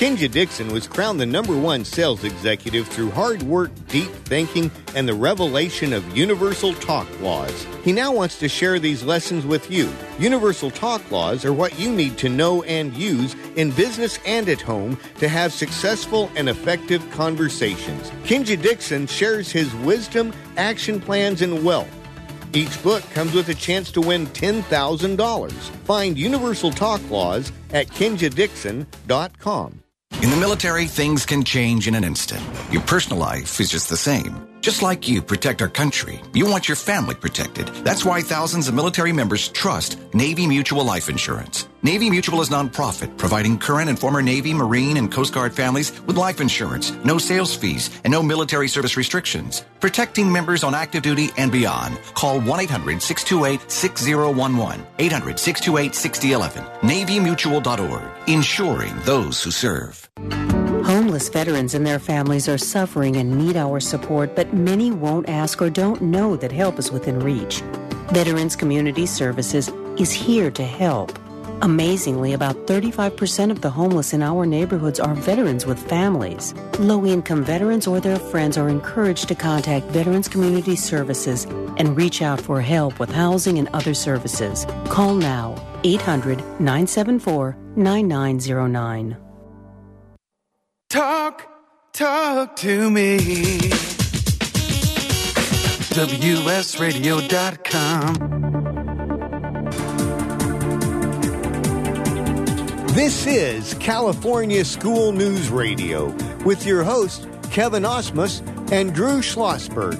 Kenja 0.00 0.30
Dixon 0.30 0.72
was 0.72 0.88
crowned 0.88 1.20
the 1.20 1.26
number 1.26 1.54
one 1.54 1.84
sales 1.84 2.24
executive 2.24 2.88
through 2.88 3.10
hard 3.10 3.42
work, 3.42 3.70
deep 3.88 4.08
thinking, 4.24 4.70
and 4.94 5.06
the 5.06 5.12
revelation 5.12 5.92
of 5.92 6.16
universal 6.16 6.72
talk 6.72 7.06
laws. 7.20 7.66
He 7.84 7.92
now 7.92 8.10
wants 8.10 8.38
to 8.38 8.48
share 8.48 8.78
these 8.78 9.02
lessons 9.02 9.44
with 9.44 9.70
you. 9.70 9.92
Universal 10.18 10.70
talk 10.70 11.10
laws 11.10 11.44
are 11.44 11.52
what 11.52 11.78
you 11.78 11.92
need 11.92 12.16
to 12.16 12.30
know 12.30 12.62
and 12.62 12.96
use 12.96 13.36
in 13.56 13.72
business 13.72 14.18
and 14.24 14.48
at 14.48 14.62
home 14.62 14.98
to 15.18 15.28
have 15.28 15.52
successful 15.52 16.30
and 16.34 16.48
effective 16.48 17.06
conversations. 17.10 18.10
Kenja 18.24 18.58
Dixon 18.58 19.06
shares 19.06 19.52
his 19.52 19.74
wisdom, 19.74 20.32
action 20.56 20.98
plans, 20.98 21.42
and 21.42 21.62
wealth. 21.62 21.94
Each 22.54 22.82
book 22.82 23.02
comes 23.10 23.34
with 23.34 23.50
a 23.50 23.54
chance 23.54 23.92
to 23.92 24.00
win 24.00 24.28
$10,000. 24.28 25.52
Find 25.84 26.16
Universal 26.16 26.70
Talk 26.70 27.02
Laws 27.10 27.52
at 27.74 27.88
kenjadixon.com. 27.88 29.82
In 30.12 30.28
the 30.28 30.36
military, 30.36 30.86
things 30.86 31.24
can 31.24 31.44
change 31.44 31.88
in 31.88 31.94
an 31.94 32.04
instant. 32.04 32.42
Your 32.70 32.82
personal 32.82 33.18
life 33.18 33.58
is 33.58 33.70
just 33.70 33.88
the 33.88 33.96
same. 33.96 34.46
Just 34.60 34.82
like 34.82 35.08
you 35.08 35.22
protect 35.22 35.62
our 35.62 35.68
country, 35.68 36.20
you 36.34 36.44
want 36.44 36.68
your 36.68 36.76
family 36.76 37.14
protected. 37.14 37.68
That's 37.84 38.04
why 38.04 38.20
thousands 38.20 38.68
of 38.68 38.74
military 38.74 39.12
members 39.12 39.48
trust 39.48 39.98
Navy 40.12 40.46
Mutual 40.46 40.84
Life 40.84 41.08
Insurance. 41.08 41.69
Navy 41.82 42.10
Mutual 42.10 42.42
is 42.42 42.50
nonprofit, 42.50 43.16
providing 43.16 43.56
current 43.56 43.88
and 43.88 43.98
former 43.98 44.20
Navy, 44.20 44.52
Marine, 44.52 44.98
and 44.98 45.10
Coast 45.10 45.32
Guard 45.32 45.54
families 45.54 45.98
with 46.02 46.18
life 46.18 46.38
insurance, 46.38 46.92
no 47.06 47.16
sales 47.16 47.56
fees, 47.56 47.88
and 48.04 48.12
no 48.12 48.22
military 48.22 48.68
service 48.68 48.98
restrictions. 48.98 49.64
Protecting 49.80 50.30
members 50.30 50.62
on 50.62 50.74
active 50.74 51.02
duty 51.02 51.30
and 51.38 51.50
beyond. 51.50 51.98
Call 52.12 52.38
1-800-628-6011. 52.42 54.84
800-628-6011. 54.98 56.80
NavyMutual.org. 56.80 58.28
Insuring 58.28 58.94
those 59.04 59.42
who 59.42 59.50
serve. 59.50 60.06
Homeless 60.84 61.30
veterans 61.30 61.72
and 61.72 61.86
their 61.86 61.98
families 61.98 62.46
are 62.46 62.58
suffering 62.58 63.16
and 63.16 63.38
need 63.38 63.56
our 63.56 63.80
support, 63.80 64.36
but 64.36 64.52
many 64.52 64.90
won't 64.90 65.30
ask 65.30 65.62
or 65.62 65.70
don't 65.70 66.02
know 66.02 66.36
that 66.36 66.52
help 66.52 66.78
is 66.78 66.92
within 66.92 67.20
reach. 67.20 67.62
Veterans 68.12 68.54
Community 68.54 69.06
Services 69.06 69.70
is 69.96 70.12
here 70.12 70.50
to 70.50 70.62
help. 70.62 71.18
Amazingly, 71.62 72.32
about 72.32 72.56
35% 72.66 73.50
of 73.50 73.60
the 73.60 73.70
homeless 73.70 74.12
in 74.12 74.22
our 74.22 74.46
neighborhoods 74.46 74.98
are 74.98 75.14
veterans 75.14 75.66
with 75.66 75.78
families. 75.88 76.54
Low 76.78 77.04
income 77.04 77.44
veterans 77.44 77.86
or 77.86 78.00
their 78.00 78.18
friends 78.18 78.56
are 78.56 78.68
encouraged 78.68 79.28
to 79.28 79.34
contact 79.34 79.86
Veterans 79.86 80.28
Community 80.28 80.74
Services 80.74 81.44
and 81.76 81.96
reach 81.96 82.22
out 82.22 82.40
for 82.40 82.62
help 82.62 82.98
with 82.98 83.10
housing 83.10 83.58
and 83.58 83.68
other 83.74 83.94
services. 83.94 84.66
Call 84.86 85.14
now 85.14 85.54
800 85.84 86.38
974 86.60 87.56
9909. 87.76 89.16
Talk, 90.88 91.46
talk 91.92 92.56
to 92.56 92.90
me. 92.90 93.18
WSRadio.com. 95.90 98.69
This 102.94 103.24
is 103.24 103.74
California 103.74 104.64
School 104.64 105.12
News 105.12 105.48
Radio 105.48 106.12
with 106.44 106.66
your 106.66 106.82
hosts, 106.82 107.24
Kevin 107.52 107.84
Osmus 107.84 108.40
and 108.72 108.92
Drew 108.92 109.20
Schlossberg. 109.20 109.96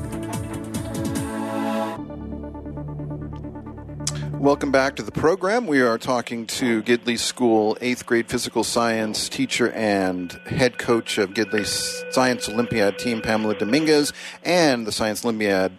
Welcome 4.40 4.72
back 4.72 4.96
to 4.96 5.04
the 5.04 5.12
program. 5.12 5.68
We 5.68 5.80
are 5.82 5.98
talking 5.98 6.48
to 6.48 6.82
Gidley 6.82 7.16
School 7.16 7.78
eighth 7.80 8.06
grade 8.06 8.28
physical 8.28 8.64
science 8.64 9.28
teacher 9.28 9.70
and 9.70 10.32
head 10.46 10.76
coach 10.76 11.16
of 11.16 11.30
Gidley 11.30 11.66
Science 12.12 12.48
Olympiad 12.48 12.98
team, 12.98 13.20
Pamela 13.22 13.54
Dominguez, 13.54 14.12
and 14.44 14.84
the 14.84 14.92
Science 14.92 15.24
Olympiad 15.24 15.70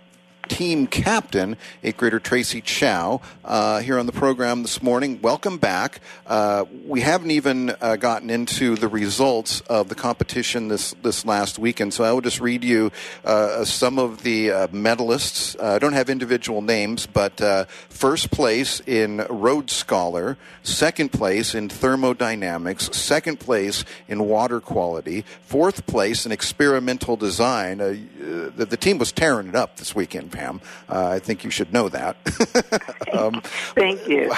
team 0.52 0.86
captain, 0.86 1.56
eighth 1.82 1.96
grader 1.96 2.20
Tracy 2.20 2.60
Chow, 2.60 3.22
uh, 3.46 3.80
here 3.80 3.98
on 3.98 4.06
the 4.06 4.12
program 4.12 4.64
this 4.64 4.84
morning. 4.84 5.18
Welcome 5.22 5.58
back. 5.58 6.02
Uh, 6.28 6.66
we 6.86 7.00
haven't 7.00 7.32
even 7.32 7.74
uh, 7.80 7.96
gotten 7.96 8.30
into 8.30 8.76
the 8.76 8.90
results 8.90 9.62
of 9.62 9.88
the 9.88 9.96
competition 9.96 10.68
this 10.68 10.94
this 11.04 11.26
last 11.26 11.58
weekend, 11.58 11.94
so 11.94 12.04
I 12.04 12.12
will 12.12 12.20
just 12.20 12.42
read 12.42 12.66
you 12.66 12.92
uh, 13.24 13.64
some 13.64 13.98
of 13.98 14.24
the 14.24 14.52
uh, 14.52 14.68
medalists. 14.68 15.56
Uh, 15.58 15.76
I 15.76 15.80
don't 15.80 15.94
have 15.94 16.10
individual 16.10 16.62
names, 16.62 17.08
but 17.08 17.40
first 17.88 18.30
place 18.30 18.82
in 18.86 19.26
Road 19.30 19.72
Scholar, 19.72 20.38
second 20.64 21.14
place 21.14 21.56
in 21.56 21.70
thermodynamics, 21.70 22.90
second 22.92 23.40
place 23.40 23.86
in 24.10 24.26
water 24.26 24.60
quality, 24.60 25.24
fourth 25.44 25.88
place 25.88 26.26
in 26.26 26.34
experimental 26.34 27.16
design. 27.16 27.78
the, 27.78 28.66
the 28.66 28.78
team 28.78 28.98
was 28.98 29.14
tearing 29.14 29.48
it 29.48 29.56
up 29.56 29.78
this 29.78 29.96
weekend. 29.96 30.41
Pam. 30.42 30.62
Uh, 30.90 31.08
I 31.08 31.20
think 31.20 31.44
you 31.44 31.52
should 31.52 31.72
know 31.72 31.90
that. 31.90 32.18
um, 33.14 33.42
Thank 33.76 34.08
you. 34.08 34.32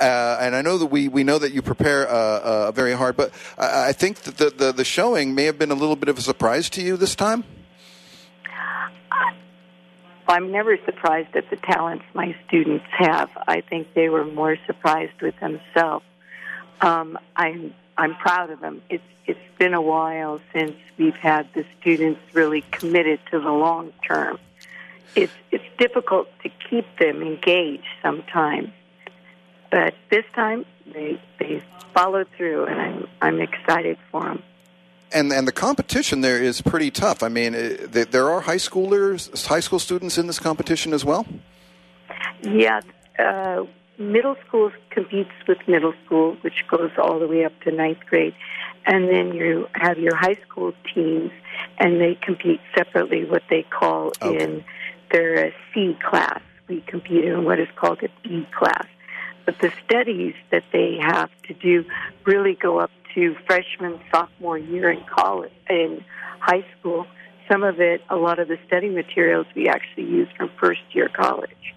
Uh, 0.00 0.38
and 0.40 0.54
I 0.54 0.62
know 0.62 0.78
that 0.78 0.86
we, 0.86 1.08
we 1.08 1.24
know 1.24 1.38
that 1.38 1.52
you 1.52 1.60
prepare 1.60 2.08
uh, 2.08 2.12
uh, 2.12 2.72
very 2.72 2.92
hard, 2.92 3.16
but 3.16 3.32
I, 3.58 3.88
I 3.88 3.92
think 3.92 4.18
that 4.20 4.36
the, 4.38 4.50
the, 4.50 4.72
the, 4.72 4.84
showing 4.84 5.34
may 5.34 5.44
have 5.44 5.58
been 5.58 5.70
a 5.70 5.74
little 5.74 5.96
bit 5.96 6.08
of 6.08 6.16
a 6.16 6.22
surprise 6.22 6.70
to 6.70 6.82
you 6.82 6.96
this 6.96 7.14
time. 7.14 7.44
I'm 10.26 10.52
never 10.52 10.78
surprised 10.84 11.34
at 11.34 11.50
the 11.50 11.56
talents 11.56 12.04
my 12.14 12.36
students 12.46 12.84
have. 12.96 13.28
I 13.48 13.62
think 13.62 13.88
they 13.94 14.08
were 14.08 14.24
more 14.24 14.56
surprised 14.66 15.20
with 15.20 15.34
themselves. 15.40 16.04
Um, 16.80 17.18
I'm 17.34 17.74
I'm 17.98 18.14
proud 18.14 18.50
of 18.50 18.60
them. 18.60 18.80
It's 18.88 19.02
it's 19.26 19.40
been 19.58 19.74
a 19.74 19.82
while 19.82 20.40
since 20.54 20.76
we've 20.96 21.16
had 21.16 21.52
the 21.52 21.66
students 21.80 22.20
really 22.32 22.62
committed 22.70 23.18
to 23.32 23.40
the 23.40 23.50
long 23.50 23.92
term 24.06 24.38
it's 25.14 25.32
it's 25.50 25.64
difficult 25.78 26.28
to 26.42 26.50
keep 26.68 26.86
them 26.98 27.22
engaged 27.22 27.84
sometimes. 28.02 28.70
But 29.70 29.94
this 30.10 30.24
time 30.34 30.64
they 30.92 31.20
they 31.38 31.62
followed 31.94 32.28
through, 32.36 32.66
and 32.66 32.80
I'm 32.80 33.08
I'm 33.20 33.40
excited 33.40 33.98
for 34.10 34.24
them. 34.24 34.42
And 35.12 35.32
and 35.32 35.46
the 35.46 35.52
competition 35.52 36.20
there 36.20 36.40
is 36.40 36.60
pretty 36.60 36.90
tough. 36.90 37.22
I 37.22 37.28
mean, 37.28 37.52
there 37.52 38.30
are 38.30 38.40
high 38.40 38.56
schoolers, 38.56 39.46
high 39.46 39.60
school 39.60 39.78
students 39.78 40.18
in 40.18 40.26
this 40.26 40.38
competition 40.38 40.92
as 40.92 41.04
well. 41.04 41.26
Yeah, 42.42 42.80
uh, 43.18 43.64
middle 43.98 44.36
school 44.46 44.72
competes 44.90 45.32
with 45.46 45.58
middle 45.68 45.94
school, 46.04 46.36
which 46.42 46.64
goes 46.68 46.90
all 46.96 47.18
the 47.18 47.26
way 47.26 47.44
up 47.44 47.58
to 47.62 47.70
ninth 47.70 48.00
grade, 48.08 48.34
and 48.86 49.08
then 49.08 49.34
you 49.34 49.68
have 49.74 49.98
your 49.98 50.16
high 50.16 50.38
school 50.46 50.72
teams, 50.94 51.30
and 51.78 52.00
they 52.00 52.14
compete 52.14 52.60
separately. 52.74 53.24
What 53.24 53.42
they 53.50 53.62
call 53.62 54.12
okay. 54.22 54.44
in 54.44 54.64
they're 55.10 55.46
a 55.46 55.54
C 55.72 55.96
class. 56.08 56.40
We 56.68 56.82
compete 56.82 57.24
in 57.24 57.44
what 57.44 57.58
is 57.58 57.68
called 57.76 58.02
a 58.02 58.08
B 58.22 58.46
class. 58.56 58.86
But 59.44 59.58
the 59.60 59.72
studies 59.84 60.34
that 60.50 60.64
they 60.72 60.98
have 61.00 61.30
to 61.48 61.54
do 61.54 61.84
really 62.24 62.54
go 62.54 62.78
up 62.78 62.90
to 63.14 63.34
freshman, 63.46 63.98
sophomore 64.12 64.58
year 64.58 64.90
in 64.90 65.02
college, 65.04 65.52
in 65.68 66.04
high 66.38 66.64
school. 66.78 67.06
Some 67.50 67.64
of 67.64 67.80
it, 67.80 68.02
a 68.08 68.16
lot 68.16 68.38
of 68.38 68.46
the 68.46 68.58
study 68.66 68.88
materials 68.88 69.46
we 69.56 69.68
actually 69.68 70.04
use 70.04 70.28
from 70.36 70.50
first 70.60 70.82
year 70.92 71.08
college. 71.08 71.74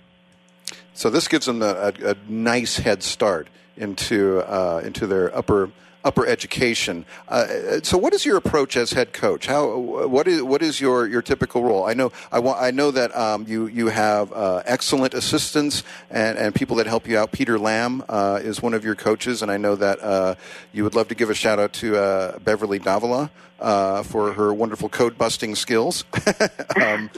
So 0.94 1.10
this 1.10 1.28
gives 1.28 1.48
them 1.48 1.64
a, 1.64 1.94
a, 2.04 2.12
a 2.12 2.16
nice 2.30 2.78
head 2.78 3.02
start 3.02 3.48
into 3.76 4.40
uh, 4.42 4.82
into 4.84 5.08
their 5.08 5.36
upper 5.36 5.72
upper 6.04 6.26
education. 6.28 7.06
Uh, 7.28 7.80
so, 7.82 7.98
what 7.98 8.14
is 8.14 8.26
your 8.26 8.38
approach 8.38 8.76
as 8.78 8.94
head 8.94 9.14
coach? 9.14 9.46
How 9.48 9.78
what 9.78 10.28
is 10.28 10.42
what 10.42 10.62
is 10.62 10.80
your, 10.82 11.08
your 11.08 11.22
typical 11.22 11.64
role? 11.64 11.86
I 11.86 11.94
know 11.94 12.12
I, 12.32 12.40
wa- 12.40 12.60
I 12.60 12.72
know 12.72 12.92
that 12.92 13.16
um, 13.16 13.46
you 13.48 13.68
you 13.68 13.88
have 13.88 14.32
uh, 14.34 14.64
excellent 14.66 15.14
assistants 15.14 15.84
and, 16.10 16.38
and 16.38 16.54
people 16.54 16.76
that 16.78 16.88
help 16.88 17.08
you 17.08 17.18
out. 17.18 17.32
Peter 17.32 17.58
Lamb 17.58 18.04
uh, 18.10 18.40
is 18.42 18.62
one 18.62 18.74
of 18.74 18.84
your 18.84 18.96
coaches, 18.96 19.42
and 19.42 19.52
I 19.52 19.58
know 19.58 19.76
that 19.76 20.02
uh, 20.02 20.36
you 20.74 20.84
would 20.84 20.96
love 20.96 21.08
to 21.10 21.16
give 21.16 21.30
a 21.30 21.36
shout 21.36 21.60
out 21.60 21.74
to 21.74 21.98
uh, 21.98 22.40
Beverly 22.40 22.80
Davila 22.80 23.32
uh, 23.60 24.04
for 24.04 24.34
her 24.34 24.54
wonderful 24.54 24.90
code 24.90 25.18
busting 25.18 25.56
skills. 25.56 26.04
um, 26.82 27.10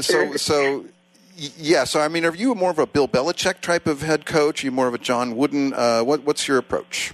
so 0.00 0.36
so 0.36 0.84
yeah, 1.36 1.84
so 1.84 2.00
I 2.00 2.08
mean, 2.08 2.24
are 2.24 2.34
you 2.34 2.54
more 2.54 2.70
of 2.70 2.78
a 2.78 2.86
Bill 2.86 3.08
Belichick 3.08 3.60
type 3.60 3.86
of 3.86 4.02
head 4.02 4.24
coach? 4.24 4.62
Are 4.62 4.66
you 4.66 4.70
more 4.70 4.86
of 4.86 4.94
a 4.94 4.98
John 4.98 5.36
Wooden? 5.36 5.74
Uh, 5.74 6.02
what, 6.02 6.22
what's 6.24 6.46
your 6.46 6.58
approach? 6.58 7.12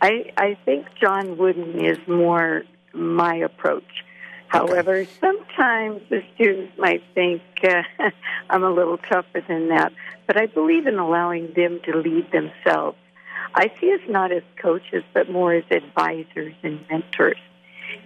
I, 0.00 0.32
I 0.36 0.58
think 0.64 0.86
John 1.00 1.36
Wooden 1.36 1.84
is 1.84 1.98
more 2.06 2.62
my 2.92 3.36
approach. 3.36 4.04
However, 4.48 4.96
okay. 4.98 5.10
sometimes 5.20 6.02
the 6.08 6.22
students 6.34 6.72
might 6.78 7.02
think 7.14 7.42
uh, 7.64 7.82
I'm 8.50 8.62
a 8.62 8.70
little 8.70 8.98
tougher 8.98 9.42
than 9.46 9.68
that, 9.68 9.92
but 10.26 10.36
I 10.36 10.46
believe 10.46 10.86
in 10.86 10.98
allowing 10.98 11.52
them 11.54 11.80
to 11.84 11.96
lead 11.96 12.30
themselves. 12.30 12.96
I 13.54 13.72
see 13.80 13.92
us 13.92 14.00
not 14.08 14.32
as 14.32 14.42
coaches, 14.60 15.02
but 15.14 15.30
more 15.30 15.54
as 15.54 15.64
advisors 15.70 16.54
and 16.62 16.84
mentors, 16.90 17.38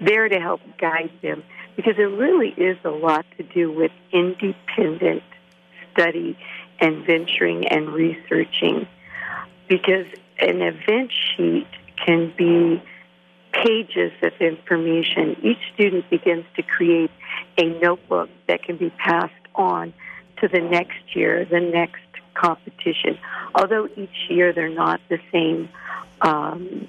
there 0.00 0.28
to 0.28 0.40
help 0.40 0.60
guide 0.78 1.10
them, 1.22 1.42
because 1.76 1.94
it 1.98 2.02
really 2.02 2.50
is 2.56 2.78
a 2.84 2.90
lot 2.90 3.26
to 3.36 3.42
do 3.42 3.70
with 3.70 3.90
independent 4.12 5.22
study 5.92 6.38
and 6.78 7.04
venturing 7.04 7.66
and 7.68 7.90
researching. 7.90 8.86
Because 9.68 10.06
an 10.40 10.62
event 10.62 11.10
sheet 11.12 11.66
can 12.04 12.32
be 12.36 12.82
pages 13.52 14.12
of 14.22 14.32
information. 14.40 15.36
Each 15.42 15.58
student 15.74 16.08
begins 16.08 16.44
to 16.56 16.62
create 16.62 17.10
a 17.58 17.64
notebook 17.80 18.30
that 18.48 18.62
can 18.62 18.76
be 18.76 18.90
passed 18.90 19.32
on 19.54 19.92
to 20.40 20.48
the 20.48 20.60
next 20.60 21.14
year, 21.14 21.44
the 21.44 21.60
next 21.60 22.00
competition. 22.34 23.18
Although 23.54 23.88
each 23.96 24.28
year 24.28 24.52
they're 24.52 24.68
not 24.68 25.00
the 25.08 25.18
same 25.32 25.68
um, 26.20 26.88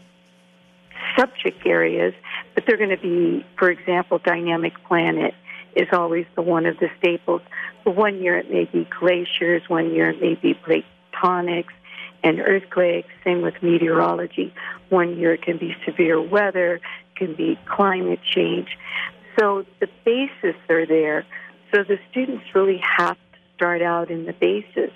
subject 1.18 1.66
areas, 1.66 2.14
but 2.54 2.66
they're 2.66 2.78
going 2.78 2.96
to 2.96 2.98
be, 2.98 3.46
for 3.58 3.70
example, 3.70 4.20
dynamic 4.20 4.74
planet 4.86 5.34
is 5.76 5.88
always 5.92 6.26
the 6.36 6.42
one 6.42 6.66
of 6.66 6.78
the 6.78 6.90
staples. 7.00 7.42
But 7.84 7.96
one 7.96 8.22
year 8.22 8.38
it 8.38 8.52
may 8.52 8.66
be 8.66 8.88
glaciers, 9.00 9.64
one 9.68 9.94
year 9.94 10.12
it 10.12 10.22
may 10.22 10.36
be 10.36 10.54
plate 10.54 10.86
tectonics, 11.22 11.74
and 12.24 12.40
earthquakes. 12.40 13.10
Same 13.24 13.42
with 13.42 13.56
meteorology. 13.62 14.54
One 14.90 15.18
year 15.18 15.34
it 15.34 15.42
can 15.42 15.58
be 15.58 15.76
severe 15.86 16.22
weather, 16.22 16.80
can 17.16 17.36
be 17.36 17.58
climate 17.66 18.20
change. 18.24 18.78
So 19.40 19.66
the 19.80 19.88
bases 20.06 20.56
are 20.70 20.86
there. 20.86 21.26
So 21.74 21.84
the 21.84 21.98
students 22.10 22.44
really 22.54 22.82
have 22.98 23.16
to 23.16 23.40
start 23.56 23.82
out 23.82 24.10
in 24.10 24.26
the 24.26 24.34
basis. 24.34 24.92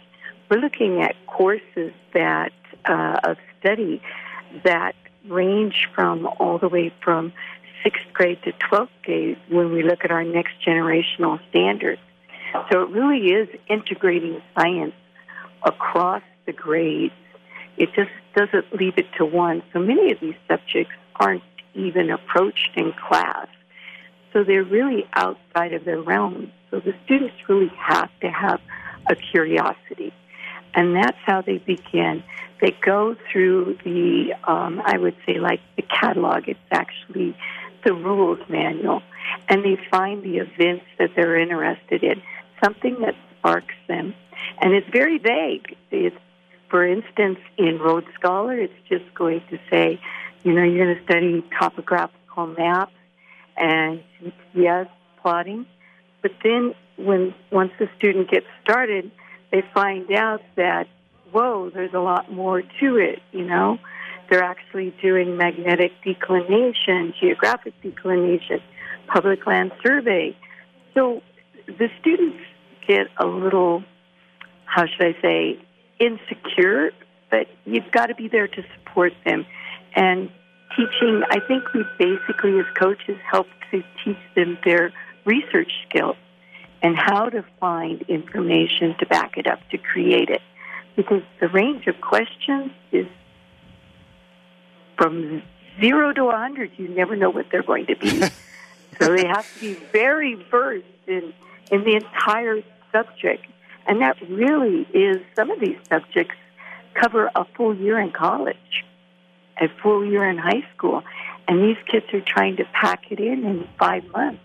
We're 0.50 0.60
looking 0.60 1.02
at 1.02 1.16
courses 1.28 1.94
that 2.14 2.52
uh, 2.86 3.20
of 3.24 3.38
study 3.60 4.02
that 4.64 4.96
range 5.28 5.90
from 5.96 6.28
all 6.40 6.58
the 6.60 6.70
way 6.70 6.94
from 7.04 7.34
sixth 7.84 8.04
grade 8.14 8.42
to 8.44 8.52
12th 8.52 8.90
grade 9.04 9.38
when 9.50 9.72
we 9.72 9.84
look 9.84 10.04
at 10.04 10.12
our 10.12 10.24
next 10.24 10.54
generational 10.66 11.40
standards. 11.50 12.02
So 12.72 12.84
it 12.84 12.90
really 12.90 13.32
is 13.32 13.50
integrating 13.68 14.42
science 14.58 14.94
across 15.64 16.22
the 16.45 16.53
grades. 16.53 17.13
It 17.77 17.89
just 17.95 18.12
doesn't 18.36 18.73
leave 18.73 18.97
it 18.97 19.08
to 19.17 19.25
one. 19.25 19.63
So 19.73 19.79
many 19.79 20.12
of 20.12 20.19
these 20.19 20.36
subjects 20.47 20.93
aren't 21.19 21.43
even 21.73 22.10
approached 22.10 22.71
in 22.75 22.93
class. 23.08 23.47
So 24.34 24.43
they're 24.43 24.63
really 24.63 25.05
outside 25.13 25.73
of 25.73 25.86
their 25.86 26.01
realm. 26.01 26.51
So 26.71 26.79
the 26.79 26.93
students 27.05 27.36
really 27.47 27.71
have 27.77 28.10
to 28.21 28.29
have 28.29 28.60
a 29.10 29.15
curiosity. 29.15 30.13
And 30.73 30.95
that's 30.95 31.17
how 31.25 31.41
they 31.41 31.58
begin. 31.58 32.23
They 32.62 32.75
go 32.86 33.15
through 33.31 33.77
the, 33.84 34.34
um, 34.45 34.81
I 34.84 34.97
would 34.97 35.15
say, 35.25 35.39
like 35.39 35.62
the 35.77 35.84
catalog. 35.84 36.47
It's 36.47 36.60
actually 36.71 37.36
the 37.86 37.93
rules 37.93 38.39
manual. 38.49 39.01
And 39.47 39.63
they 39.63 39.77
find 39.89 40.23
the 40.23 40.38
events 40.38 40.86
that 40.99 41.12
they're 41.15 41.39
interested 41.39 42.03
in, 42.03 42.21
something 42.63 42.97
that 43.01 43.15
sparks 43.38 43.75
them. 43.88 44.13
And 44.60 44.73
it's 44.73 44.88
very 44.91 45.17
vague. 45.17 45.75
It's, 45.91 46.15
for 46.69 46.86
instance, 46.86 47.39
in 47.58 47.80
Road 47.80 48.06
Scholar, 48.17 48.58
it's 48.58 48.73
just 48.89 49.06
going 49.13 49.41
to 49.49 49.58
say, 49.69 49.99
you 50.43 50.54
know, 50.54 50.63
you're 50.63 50.86
going 50.86 50.97
to 50.97 51.04
study 51.04 51.43
topographical 51.60 52.47
maps 52.47 52.93
and 53.58 54.04
yes, 54.54 54.88
plotting. 55.21 55.65
But 56.21 56.32
then 56.43 56.73
when 56.97 57.34
once 57.51 57.71
the 57.80 57.88
student 57.97 58.30
gets 58.30 58.47
started, 58.63 59.12
they 59.51 59.63
find 59.73 60.12
out 60.12 60.41
that 60.56 60.88
whoa, 61.36 61.69
there's 61.69 61.93
a 61.93 61.99
lot 61.99 62.32
more 62.32 62.62
to 62.62 62.97
it. 62.97 63.19
You 63.34 63.43
know, 63.45 63.78
they're 64.30 64.43
actually 64.43 64.95
doing 65.01 65.36
magnetic 65.36 65.91
declination, 66.04 67.13
geographic 67.19 67.73
declination, 67.84 68.62
public 69.13 69.45
land 69.45 69.73
survey. 69.86 70.36
So 70.93 71.21
the 71.67 71.89
students 71.99 72.38
get 72.88 73.08
a 73.17 73.25
little, 73.25 73.84
how 74.65 74.86
should 74.86 75.06
I 75.06 75.21
say, 75.21 75.60
insecure, 75.99 76.91
but 77.29 77.47
you've 77.65 77.91
got 77.91 78.08
to 78.08 78.15
be 78.15 78.27
there 78.27 78.47
to 78.47 78.63
support 78.75 79.13
them. 79.25 79.45
And 79.95 80.29
teaching, 80.75 81.23
I 81.29 81.39
think 81.47 81.73
we 81.73 81.84
basically, 81.97 82.60
as 82.60 82.65
coaches, 82.77 83.17
help 83.29 83.47
to 83.71 83.84
teach 84.03 84.17
them 84.36 84.58
their 84.63 84.91
research 85.25 85.71
skills 85.88 86.17
and 86.81 86.95
how 86.95 87.29
to 87.29 87.43
find 87.60 88.01
information 88.03 88.95
to 88.99 89.05
back 89.05 89.38
it 89.38 89.47
up 89.47 89.60
to 89.71 89.77
create 89.77 90.29
it. 90.29 90.41
Because 90.95 91.23
the 91.39 91.47
range 91.49 91.88
of 91.88 91.99
questions 91.99 92.71
is 92.91 93.08
from 94.97 95.41
zero 95.79 96.13
to 96.13 96.21
a 96.21 96.25
100. 96.25 96.71
You 96.77 96.88
never 96.89 97.15
know 97.15 97.29
what 97.29 97.47
they're 97.51 97.63
going 97.63 97.88
to 97.88 97.95
be. 97.95 98.10
so 98.99 99.15
they 99.15 99.27
have 99.27 99.45
to 99.55 99.60
be 99.60 99.73
very 99.91 100.36
versed 100.36 100.86
in, 101.08 101.34
in 101.71 101.84
the 101.84 101.95
entire 101.95 102.62
subject. 102.91 103.45
And 103.88 104.02
that 104.02 104.17
really 104.30 104.88
is, 104.93 105.21
some 105.36 105.52
of 105.52 105.60
these 105.60 105.78
subjects 105.89 106.36
cover 106.93 107.30
a 107.36 107.45
full 107.56 107.76
year 107.76 108.00
in 108.00 108.12
college, 108.12 108.86
a 109.62 109.67
full 109.82 110.06
year 110.06 110.28
in 110.30 110.38
high 110.38 110.63
school. 110.76 111.04
And 111.48 111.63
these 111.63 111.78
kids 111.91 112.06
are 112.13 112.21
trying 112.21 112.58
to 112.58 112.65
pack 112.74 113.12
it 113.12 113.19
in 113.19 113.45
in 113.45 113.67
five 113.78 114.04
months. 114.12 114.41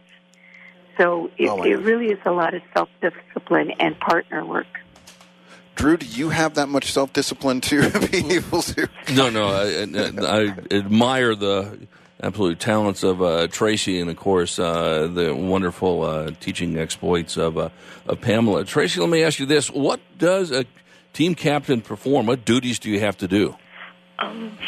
So 0.98 1.31
it, 1.38 1.48
Oh, 1.48 1.62
it 1.62 1.76
really 1.76 2.07
is 2.07 2.18
a 2.26 2.31
lot 2.33 2.53
of 2.55 2.62
self 2.74 2.90
discipline 3.00 3.70
and 3.81 3.98
partner 3.98 4.44
work. 4.44 4.66
Drew, 5.74 5.96
do 5.96 6.05
you 6.05 6.29
have 6.29 6.55
that 6.57 6.68
much 6.68 6.92
self 6.92 7.12
discipline 7.14 7.62
to 7.62 7.88
be 8.11 8.35
able 8.35 8.61
to? 8.62 8.88
No, 9.14 9.31
no. 9.31 9.48
I, 9.48 9.87
I, 9.87 10.40
I 10.40 10.55
admire 10.70 11.35
the 11.35 11.79
absolute 12.22 12.61
talents 12.61 13.02
of 13.02 13.22
uh, 13.22 13.48
Tracy, 13.48 14.00
and 14.00 14.11
of 14.11 14.16
course 14.16 14.59
uh, 14.59 15.09
the 15.12 15.35
wonderful 15.35 16.02
uh, 16.02 16.30
teaching 16.40 16.78
exploits 16.78 17.37
of 17.37 17.59
uh, 17.59 17.70
of 18.06 18.20
Pamela. 18.20 18.64
Tracy, 18.64 19.00
let 19.00 19.11
me 19.11 19.22
ask 19.22 19.38
you 19.38 19.46
this: 19.46 19.70
What 19.70 20.00
does 20.18 20.50
a 20.50 20.64
team 21.12 21.35
captain 21.35 21.80
perform? 21.80 22.26
What 22.26 22.44
duties 22.44 22.78
do 22.78 22.90
you 22.90 23.00
have 23.00 23.16
to 23.18 23.28
do? 23.28 23.56
Um, 24.18 24.59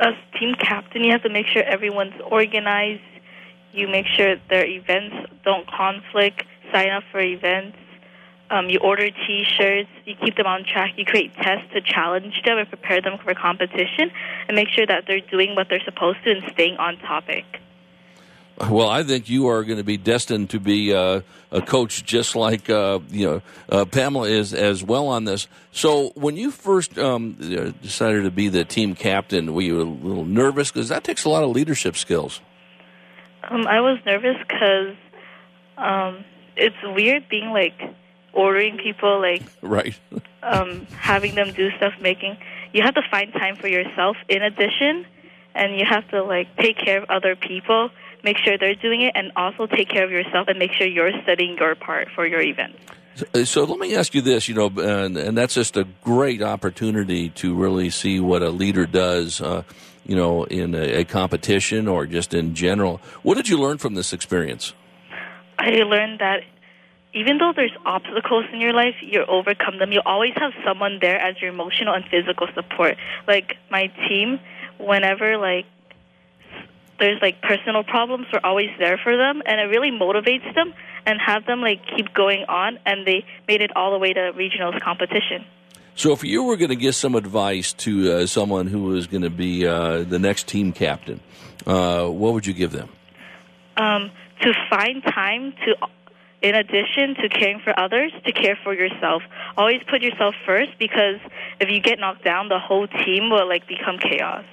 as 0.00 0.14
team 0.38 0.54
captain, 0.54 1.04
you 1.04 1.12
have 1.12 1.22
to 1.22 1.30
make 1.30 1.46
sure 1.46 1.62
everyone's 1.62 2.20
organized. 2.30 3.02
You 3.72 3.88
make 3.88 4.06
sure 4.06 4.36
their 4.48 4.66
events 4.66 5.14
don't 5.44 5.66
conflict. 5.70 6.44
Sign 6.72 6.90
up 6.90 7.04
for 7.10 7.20
events. 7.20 7.76
Um, 8.50 8.68
you 8.68 8.80
order 8.80 9.08
T-shirts. 9.10 9.88
You 10.04 10.16
keep 10.16 10.36
them 10.36 10.46
on 10.46 10.64
track. 10.64 10.94
You 10.96 11.04
create 11.04 11.32
tests 11.36 11.72
to 11.72 11.80
challenge 11.80 12.34
them 12.44 12.58
and 12.58 12.68
prepare 12.68 13.00
them 13.00 13.18
for 13.22 13.32
competition, 13.32 14.10
and 14.48 14.56
make 14.56 14.68
sure 14.68 14.86
that 14.86 15.04
they're 15.06 15.20
doing 15.20 15.54
what 15.54 15.68
they're 15.68 15.84
supposed 15.84 16.18
to 16.24 16.32
and 16.32 16.42
staying 16.52 16.76
on 16.76 16.98
topic. 16.98 17.44
Well, 18.68 18.90
I 18.90 19.04
think 19.04 19.30
you 19.30 19.48
are 19.48 19.64
going 19.64 19.78
to 19.78 19.84
be 19.84 19.96
destined 19.96 20.50
to 20.50 20.60
be 20.60 20.92
uh, 20.92 21.22
a 21.50 21.62
coach, 21.62 22.04
just 22.04 22.36
like 22.36 22.68
uh, 22.68 22.98
you 23.08 23.26
know 23.26 23.42
uh, 23.70 23.84
Pamela 23.86 24.28
is 24.28 24.52
as 24.52 24.82
well 24.84 25.06
on 25.06 25.24
this. 25.24 25.46
So, 25.72 26.10
when 26.14 26.36
you 26.36 26.50
first 26.50 26.98
um, 26.98 27.36
decided 27.80 28.24
to 28.24 28.30
be 28.30 28.48
the 28.48 28.64
team 28.64 28.94
captain, 28.94 29.54
were 29.54 29.62
you 29.62 29.80
a 29.80 29.84
little 29.84 30.26
nervous 30.26 30.70
because 30.70 30.90
that 30.90 31.04
takes 31.04 31.24
a 31.24 31.30
lot 31.30 31.42
of 31.42 31.50
leadership 31.50 31.96
skills? 31.96 32.40
Um, 33.48 33.66
I 33.66 33.80
was 33.80 33.98
nervous 34.04 34.36
because 34.46 34.94
um, 35.78 36.24
it's 36.56 36.76
weird 36.82 37.28
being 37.30 37.50
like 37.52 37.80
ordering 38.32 38.78
people, 38.78 39.20
like 39.20 39.42
Right. 39.62 39.98
um, 40.42 40.86
having 40.96 41.34
them 41.34 41.52
do 41.52 41.70
stuff. 41.76 41.94
Making 42.00 42.36
you 42.72 42.82
have 42.82 42.94
to 42.94 43.02
find 43.10 43.32
time 43.32 43.56
for 43.56 43.68
yourself 43.68 44.16
in 44.28 44.42
addition, 44.42 45.06
and 45.54 45.76
you 45.76 45.84
have 45.88 46.08
to 46.10 46.22
like 46.22 46.54
take 46.56 46.78
care 46.78 47.02
of 47.02 47.10
other 47.10 47.36
people, 47.36 47.90
make 48.24 48.38
sure 48.38 48.56
they're 48.58 48.74
doing 48.74 49.02
it, 49.02 49.12
and 49.14 49.32
also 49.36 49.66
take 49.66 49.88
care 49.88 50.04
of 50.04 50.10
yourself 50.10 50.48
and 50.48 50.58
make 50.58 50.72
sure 50.72 50.86
you're 50.86 51.12
studying 51.22 51.56
your 51.58 51.74
part 51.74 52.08
for 52.14 52.26
your 52.26 52.40
event. 52.40 52.76
So, 53.16 53.44
so 53.44 53.64
let 53.64 53.78
me 53.78 53.96
ask 53.96 54.14
you 54.14 54.20
this, 54.22 54.48
you 54.48 54.54
know, 54.54 54.66
and, 54.68 55.16
and 55.16 55.36
that's 55.36 55.54
just 55.54 55.76
a 55.76 55.84
great 56.02 56.42
opportunity 56.42 57.28
to 57.30 57.54
really 57.54 57.90
see 57.90 58.20
what 58.20 58.42
a 58.42 58.50
leader 58.50 58.86
does, 58.86 59.40
uh, 59.40 59.64
you 60.06 60.14
know, 60.14 60.44
in 60.44 60.74
a, 60.74 61.00
a 61.00 61.04
competition 61.04 61.88
or 61.88 62.06
just 62.06 62.32
in 62.32 62.54
general. 62.54 63.00
What 63.22 63.34
did 63.34 63.48
you 63.48 63.58
learn 63.58 63.78
from 63.78 63.94
this 63.94 64.12
experience? 64.12 64.74
I 65.58 65.70
learned 65.82 66.20
that 66.20 66.40
even 67.12 67.38
though 67.38 67.52
there's 67.54 67.74
obstacles 67.84 68.44
in 68.52 68.60
your 68.60 68.72
life, 68.72 68.94
you 69.00 69.24
overcome 69.26 69.78
them. 69.78 69.92
You 69.92 70.00
always 70.04 70.32
have 70.36 70.52
someone 70.64 70.98
there 71.00 71.18
as 71.18 71.40
your 71.40 71.50
emotional 71.50 71.94
and 71.94 72.04
physical 72.04 72.46
support. 72.54 72.96
Like 73.26 73.56
my 73.70 73.88
team, 74.08 74.38
whenever 74.78 75.36
like 75.36 75.66
there's 76.98 77.20
like 77.22 77.40
personal 77.42 77.82
problems, 77.82 78.26
we're 78.32 78.40
always 78.44 78.70
there 78.78 78.98
for 78.98 79.16
them, 79.16 79.42
and 79.46 79.60
it 79.60 79.64
really 79.64 79.90
motivates 79.90 80.54
them 80.54 80.74
and 81.06 81.18
have 81.20 81.46
them 81.46 81.60
like 81.60 81.80
keep 81.96 82.12
going 82.14 82.44
on. 82.48 82.78
And 82.86 83.06
they 83.06 83.24
made 83.48 83.62
it 83.62 83.74
all 83.76 83.92
the 83.92 83.98
way 83.98 84.12
to 84.12 84.32
regionals 84.32 84.80
competition. 84.80 85.44
So, 85.96 86.12
if 86.12 86.22
you 86.24 86.44
were 86.44 86.56
going 86.56 86.70
to 86.70 86.76
give 86.76 86.94
some 86.94 87.14
advice 87.14 87.72
to 87.74 88.12
uh, 88.12 88.26
someone 88.26 88.68
who 88.68 88.84
was 88.84 89.06
going 89.06 89.22
to 89.22 89.30
be 89.30 89.66
uh, 89.66 90.04
the 90.04 90.18
next 90.18 90.46
team 90.46 90.72
captain, 90.72 91.20
uh, 91.66 92.06
what 92.06 92.32
would 92.32 92.46
you 92.46 92.54
give 92.54 92.72
them? 92.72 92.88
um, 93.80 94.10
to 94.42 94.52
find 94.68 95.02
time 95.02 95.52
to, 95.64 95.74
in 96.42 96.54
addition 96.54 97.14
to 97.16 97.28
caring 97.28 97.60
for 97.60 97.78
others, 97.78 98.12
to 98.24 98.32
care 98.32 98.58
for 98.62 98.74
yourself. 98.74 99.22
Always 99.56 99.82
put 99.88 100.02
yourself 100.02 100.34
first 100.46 100.72
because 100.78 101.20
if 101.60 101.68
you 101.68 101.80
get 101.80 101.98
knocked 101.98 102.24
down, 102.24 102.48
the 102.48 102.58
whole 102.58 102.86
team 102.86 103.30
will 103.30 103.48
like 103.48 103.66
become 103.66 103.98
chaos. 103.98 104.44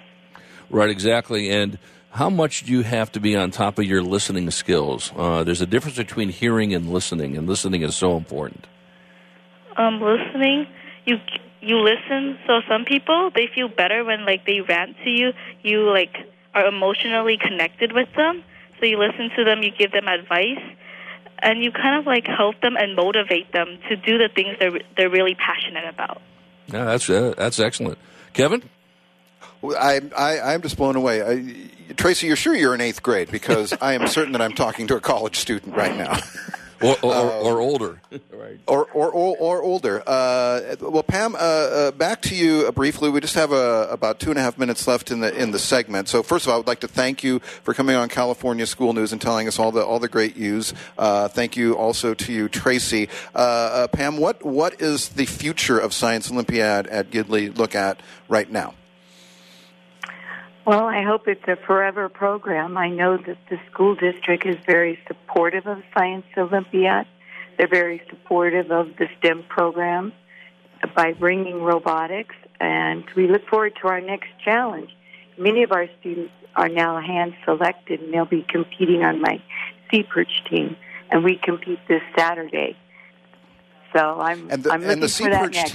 Right, 0.70 0.90
exactly. 0.90 1.50
And 1.50 1.80
how 2.12 2.30
much 2.30 2.64
do 2.64 2.72
you 2.72 2.82
have 2.82 3.12
to 3.14 3.20
be 3.20 3.36
on 3.36 3.52
top 3.52 3.80
of 3.80 3.86
your 3.86 4.02
listening 4.02 4.50
skills? 4.52 5.14
Uh, 5.16 5.44
there's 5.44 5.62
a 5.62 5.66
difference 5.66 5.98
between 5.98 6.30
hearing 6.30 6.74
and 6.74 6.92
listening, 6.92 7.38
and 7.38 7.48
listening 7.48 7.84
is 7.84 7.96
so 7.96 8.18
important. 8.18 8.68
Um, 9.78 10.02
listening, 10.02 10.68
you 11.06 11.18
you 11.62 11.78
listen. 11.78 12.38
So 12.48 12.62
some 12.68 12.86
people 12.86 13.32
they 13.34 13.48
feel 13.54 13.70
better 13.70 14.04
when 14.04 14.26
like 14.26 14.46
they 14.46 14.62
rant 14.62 14.98
to 15.04 15.10
you. 15.10 15.32
You 15.62 15.90
like 15.90 16.18
are 16.54 16.66
emotionally 16.66 17.38
connected 17.38 17.92
with 17.92 18.10
them. 18.16 18.44
So 18.80 18.86
you 18.86 18.98
listen 18.98 19.30
to 19.38 19.44
them, 19.44 19.64
you 19.64 19.72
give 19.72 19.92
them 19.92 20.08
advice, 20.08 20.62
and 21.40 21.64
you 21.64 21.72
kind 21.72 22.00
of 22.00 22.06
like 22.06 22.28
help 22.28 22.60
them 22.62 22.76
and 22.78 22.96
motivate 22.96 23.52
them 23.52 23.80
to 23.90 23.96
do 23.96 24.18
the 24.18 24.30
things 24.34 24.58
they're 24.60 24.80
they're 24.96 25.10
really 25.10 25.36
passionate 25.36 25.86
about. 25.88 26.22
Yeah, 26.68 26.86
that's 26.86 27.10
uh, 27.10 27.34
that's 27.38 27.60
excellent. 27.60 27.98
Kevin? 28.34 28.64
I, 29.64 30.02
I, 30.16 30.54
I'm 30.54 30.62
just 30.62 30.78
blown 30.78 30.96
away. 30.96 31.24
I, 31.24 31.94
Tracy, 31.94 32.28
you're 32.28 32.36
sure 32.36 32.56
you're 32.56 32.76
in 32.76 32.82
eighth 32.82 33.02
grade 33.02 33.32
because 33.32 33.74
I 33.82 33.94
am 33.94 34.08
certain 34.08 34.34
that 34.34 34.42
I'm 34.42 34.54
talking 34.54 34.88
to 34.88 34.96
a 34.96 35.00
college 35.00 35.38
student 35.38 35.76
right 35.76 35.96
now. 35.96 36.20
Or, 36.82 36.96
or, 37.02 37.14
or 37.14 37.60
older. 37.60 38.02
right. 38.12 38.60
or, 38.68 38.86
or, 38.86 39.10
or, 39.12 39.38
or 39.38 39.64
older. 39.64 40.04
Uh, 40.06 40.76
well, 40.82 41.04
Pam, 41.04 41.36
uh, 41.36 41.38
uh, 41.38 41.92
back 41.92 42.22
to 42.24 42.36
you 42.36 42.66
uh, 42.68 42.72
briefly. 42.72 43.10
We 43.10 43.20
just 43.20 43.36
have 43.36 43.52
uh, 43.52 43.88
about 43.90 44.20
two 44.20 44.30
and 44.30 44.38
a 44.38 44.42
half 44.42 44.58
minutes 44.58 44.88
left 44.88 45.12
in 45.12 45.20
the 45.22 45.36
in 45.36 45.52
the 45.52 45.60
segment. 45.60 46.08
So, 46.08 46.24
first 46.24 46.46
of 46.46 46.50
all, 46.50 46.56
I 46.56 46.58
would 46.58 46.68
like 46.68 46.82
to 46.82 46.88
thank 46.88 47.24
you 47.24 47.40
for 47.40 47.74
coming 47.74 47.96
on 47.96 48.10
California 48.10 48.66
School 48.66 48.94
News 48.94 49.12
and 49.12 49.22
telling 49.22 49.48
us 49.48 49.60
all 49.60 49.72
the 49.72 49.84
all 49.84 50.00
the 50.00 50.08
great 50.08 50.38
news. 50.38 50.74
Uh, 50.98 51.28
thank 51.28 51.58
you 51.58 51.74
also 51.76 52.14
to 52.14 52.34
you, 52.34 52.50
Tracy. 52.50 53.10
Uh, 53.34 53.38
uh, 53.38 53.88
Pam, 53.88 54.18
what 54.18 54.46
what 54.46 54.82
is 54.82 55.10
the 55.10 55.26
future 55.26 55.80
of 55.80 55.94
Science 55.94 56.32
Olympiad 56.32 56.88
at 56.88 57.10
Gidley 57.10 57.56
look 57.58 57.76
at 57.76 58.02
right 58.30 58.50
now? 58.50 58.74
Well, 60.68 60.84
I 60.84 61.02
hope 61.02 61.30
it's 61.30 61.48
a 61.48 61.56
forever 61.56 62.10
program. 62.10 62.78
I 62.78 62.90
know 62.90 63.16
that 63.16 63.38
the 63.50 63.58
school 63.72 63.96
district 63.96 64.46
is 64.46 64.58
very 64.66 65.00
supportive 65.08 65.66
of 65.66 65.82
Science 65.98 66.26
Olympiad. 66.38 67.08
They're 67.58 67.70
very 67.70 68.02
supportive 68.10 68.70
of 68.70 68.98
the 68.98 69.08
STEM 69.18 69.46
program 69.48 70.12
by 70.94 71.14
bringing 71.14 71.62
robotics, 71.62 72.36
and 72.60 73.06
we 73.16 73.30
look 73.30 73.48
forward 73.48 73.78
to 73.82 73.88
our 73.88 74.02
next 74.02 74.28
challenge. 74.44 74.90
Many 75.38 75.64
of 75.64 75.72
our 75.72 75.88
students 76.02 76.34
are 76.58 76.68
now 76.68 77.00
hand 77.00 77.34
selected, 77.46 78.02
and 78.02 78.14
they'll 78.14 78.26
be 78.26 78.46
competing 78.50 79.04
on 79.04 79.22
my 79.22 79.42
Sea 79.90 80.04
Perch 80.04 80.44
team, 80.50 80.76
and 81.10 81.24
we 81.24 81.40
compete 81.42 81.80
this 81.88 82.02
Saturday. 82.18 82.76
So 83.96 84.20
I'm 84.20 84.52
And 84.52 84.66
the, 84.66 84.74
I'm 84.74 84.82
looking 84.82 84.94
and 84.96 85.04
the 85.04 85.08
Sea 85.08 85.30
that 85.30 85.46
Perch 85.46 85.56
next. 85.56 85.72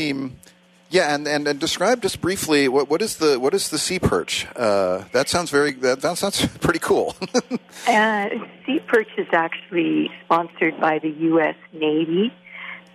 Yeah, 0.93 1.15
and, 1.15 1.27
and, 1.27 1.49
and 1.49 1.59
describe 1.59 2.03
just 2.03 2.21
briefly 2.21 2.69
what, 2.69 2.91
what 2.91 3.01
is 3.01 3.17
the 3.17 3.41
what 3.41 3.55
is 3.55 3.71
the 3.71 3.79
sea 3.79 3.99
perch? 3.99 4.47
Uh, 4.55 5.05
that 5.13 5.27
sounds 5.27 5.51
very 5.51 5.73
that, 5.73 6.03
that 6.03 6.19
sounds 6.19 6.47
pretty 6.61 6.81
cool. 6.81 7.17
uh, 7.89 8.29
sea 8.67 8.79
perch 8.87 9.09
is 9.17 9.27
actually 9.33 10.11
sponsored 10.27 10.79
by 10.79 10.99
the 10.99 11.09
U.S. 11.09 11.57
Navy 11.73 12.31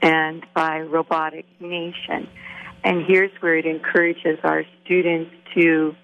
and 0.03 0.45
by 0.53 0.81
Robotic 0.81 1.47
Nation, 1.59 2.29
and 2.83 3.03
here's 3.03 3.31
where 3.39 3.57
it 3.57 3.65
encourages 3.65 4.37
our 4.43 4.63
students 4.85 5.31
to 5.55 5.95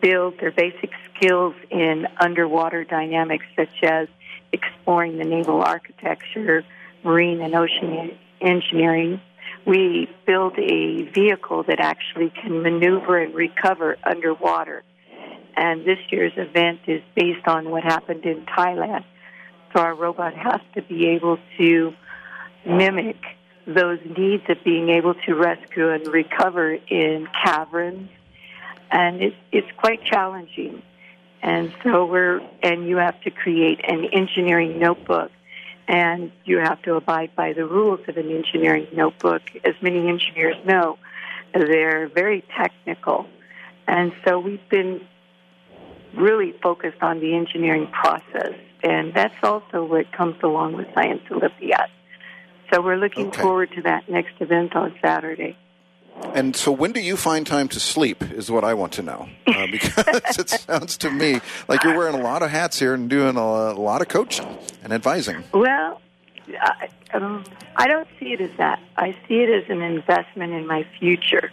build 0.00 0.40
their 0.40 0.50
basic 0.50 0.90
skills 1.14 1.54
in 1.70 2.08
underwater 2.18 2.82
dynamics, 2.82 3.46
such 3.54 3.84
as 3.84 4.08
exploring 4.50 5.18
the 5.18 5.24
naval 5.24 5.62
architecture, 5.62 6.64
marine 7.04 7.40
and 7.40 7.54
ocean 7.54 8.18
engineering 8.40 9.20
we 9.66 10.08
build 10.26 10.58
a 10.58 11.02
vehicle 11.02 11.62
that 11.64 11.80
actually 11.80 12.30
can 12.30 12.62
maneuver 12.62 13.18
and 13.18 13.34
recover 13.34 13.96
underwater. 14.04 14.82
And 15.56 15.84
this 15.84 15.98
year's 16.10 16.32
event 16.36 16.80
is 16.86 17.02
based 17.14 17.46
on 17.46 17.70
what 17.70 17.82
happened 17.84 18.24
in 18.24 18.44
Thailand. 18.46 19.04
So 19.72 19.80
our 19.80 19.94
robot 19.94 20.34
has 20.34 20.60
to 20.74 20.82
be 20.82 21.08
able 21.08 21.38
to 21.58 21.94
mimic 22.66 23.16
those 23.66 24.00
needs 24.16 24.42
of 24.48 24.58
being 24.64 24.88
able 24.88 25.14
to 25.14 25.34
rescue 25.34 25.90
and 25.90 26.06
recover 26.08 26.74
in 26.74 27.28
caverns. 27.44 28.10
And 28.90 29.22
it's, 29.22 29.36
it's 29.52 29.70
quite 29.78 30.04
challenging. 30.04 30.82
And 31.42 31.72
so 31.82 32.06
we're, 32.06 32.40
and 32.62 32.86
you 32.86 32.96
have 32.96 33.20
to 33.22 33.30
create 33.30 33.80
an 33.86 34.04
engineering 34.12 34.78
notebook 34.78 35.30
and 35.92 36.32
you 36.46 36.58
have 36.58 36.80
to 36.82 36.94
abide 36.94 37.36
by 37.36 37.52
the 37.52 37.66
rules 37.66 38.00
of 38.08 38.16
an 38.16 38.30
engineering 38.30 38.88
notebook. 38.94 39.42
As 39.62 39.74
many 39.82 40.08
engineers 40.08 40.56
know, 40.64 40.98
they're 41.52 42.08
very 42.08 42.42
technical. 42.56 43.26
And 43.86 44.12
so 44.26 44.38
we've 44.38 44.66
been 44.70 45.06
really 46.16 46.52
focused 46.62 47.02
on 47.02 47.20
the 47.20 47.34
engineering 47.34 47.88
process, 47.88 48.54
and 48.82 49.12
that's 49.12 49.34
also 49.42 49.84
what 49.84 50.10
comes 50.12 50.36
along 50.42 50.76
with 50.76 50.86
Science 50.94 51.22
Olympiad. 51.30 51.90
So 52.72 52.80
we're 52.80 52.96
looking 52.96 53.28
okay. 53.28 53.42
forward 53.42 53.70
to 53.72 53.82
that 53.82 54.08
next 54.08 54.40
event 54.40 54.74
on 54.74 54.94
Saturday. 55.02 55.58
And 56.34 56.56
so, 56.56 56.72
when 56.72 56.92
do 56.92 57.00
you 57.00 57.16
find 57.16 57.46
time 57.46 57.68
to 57.68 57.80
sleep? 57.80 58.22
Is 58.22 58.50
what 58.50 58.64
I 58.64 58.74
want 58.74 58.92
to 58.94 59.02
know. 59.02 59.28
Uh, 59.46 59.66
because 59.70 60.38
it 60.38 60.48
sounds 60.48 60.96
to 60.98 61.10
me 61.10 61.40
like 61.68 61.82
you're 61.84 61.96
wearing 61.96 62.14
a 62.14 62.22
lot 62.22 62.42
of 62.42 62.50
hats 62.50 62.78
here 62.78 62.94
and 62.94 63.10
doing 63.10 63.36
a, 63.36 63.40
a 63.40 63.74
lot 63.74 64.00
of 64.00 64.08
coaching 64.08 64.58
and 64.82 64.92
advising. 64.92 65.44
Well, 65.52 66.00
I, 66.60 66.88
um, 67.12 67.44
I 67.76 67.86
don't 67.86 68.08
see 68.18 68.32
it 68.32 68.40
as 68.40 68.50
that. 68.56 68.80
I 68.96 69.12
see 69.28 69.40
it 69.40 69.50
as 69.50 69.70
an 69.70 69.82
investment 69.82 70.52
in 70.52 70.66
my 70.66 70.86
future. 70.98 71.52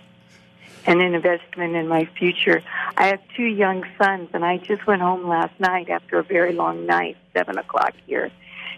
And 0.86 1.02
an 1.02 1.14
investment 1.14 1.76
in 1.76 1.88
my 1.88 2.06
future. 2.06 2.64
I 2.98 3.08
have 3.08 3.20
two 3.36 3.44
young 3.44 3.86
sons, 3.98 4.30
and 4.34 4.46
I 4.46 4.58
just 4.58 4.88
went 4.88 5.02
home 5.02 5.28
last 5.28 5.60
night 5.60 5.90
after 5.90 6.18
a 6.18 6.24
very 6.24 6.54
long 6.54 6.86
night, 6.86 7.18
seven 7.34 7.58
o'clock 7.58 7.94
here, 8.08 8.32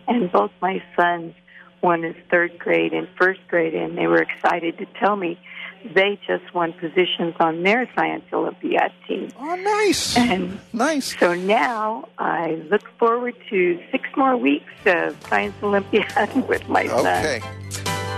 and 0.08 0.32
both 0.32 0.52
my 0.62 0.84
sons, 0.96 1.36
one 1.82 2.04
is 2.04 2.16
third 2.30 2.58
grade 2.58 2.94
and 2.94 3.08
first 3.18 3.42
grade, 3.48 3.74
and 3.74 3.98
they 3.98 4.08
were 4.08 4.22
excited 4.22 4.78
to 4.78 4.86
tell 5.00 5.16
me 5.16 5.40
they 5.84 6.20
just 6.28 6.54
won 6.54 6.74
positions 6.74 7.34
on 7.40 7.64
their 7.64 7.90
Science 7.96 8.24
Olympiad 8.32 8.92
team. 9.08 9.30
Oh, 9.40 9.56
nice. 9.56 10.16
And 10.16 10.60
nice. 10.74 11.18
So 11.18 11.34
now 11.34 12.08
I 12.18 12.62
look 12.70 12.88
forward 13.00 13.36
to 13.50 13.80
six 13.92 14.08
more 14.16 14.38
weeks 14.38 14.72
of 14.86 15.18
Science 15.28 15.56
Olympiad 15.64 16.48
with 16.48 16.68
my 16.70 16.88
son. 16.88 17.26
Okay. 17.26 17.42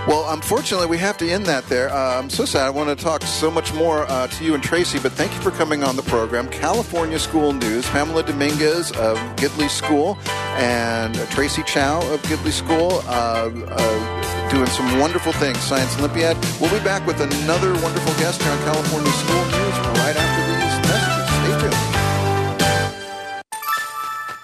Well, 0.06 0.34
unfortunately, 0.34 0.86
we 0.86 0.98
have 0.98 1.16
to 1.16 1.30
end 1.30 1.46
that 1.46 1.64
there. 1.66 1.88
Uh, 1.88 2.18
I'm 2.18 2.28
so 2.28 2.44
sad. 2.44 2.66
I 2.66 2.70
want 2.70 2.90
to 2.90 3.04
talk 3.04 3.22
so 3.22 3.50
much 3.50 3.72
more 3.72 4.02
uh, 4.10 4.26
to 4.26 4.44
you 4.44 4.52
and 4.52 4.62
Tracy, 4.62 4.98
but 4.98 5.12
thank 5.12 5.32
you 5.32 5.40
for 5.40 5.50
coming 5.50 5.82
on 5.82 5.96
the 5.96 6.02
program. 6.02 6.46
California 6.50 7.18
School 7.18 7.54
News, 7.54 7.88
Pamela 7.88 8.22
Dominguez 8.22 8.90
of 8.92 9.16
Gidley 9.36 9.70
School 9.70 10.18
and 10.58 11.14
Tracy 11.30 11.62
Chow 11.62 12.00
of 12.12 12.20
Gidley 12.24 12.52
School 12.52 13.00
uh, 13.06 13.50
uh, 13.50 14.50
doing 14.50 14.66
some 14.66 14.98
wonderful 14.98 15.32
things. 15.32 15.56
Science 15.60 15.98
Olympiad. 15.98 16.36
We'll 16.60 16.70
be 16.70 16.84
back 16.84 17.06
with 17.06 17.20
another 17.22 17.72
wonderful 17.82 18.12
guest 18.20 18.42
here 18.42 18.52
on 18.52 18.58
California 18.58 19.10
School 19.10 19.42
News 19.42 19.78
right 20.04 20.16
after 20.16 20.42
these 20.52 20.76
messages. 20.84 21.28
Stay 21.40 21.70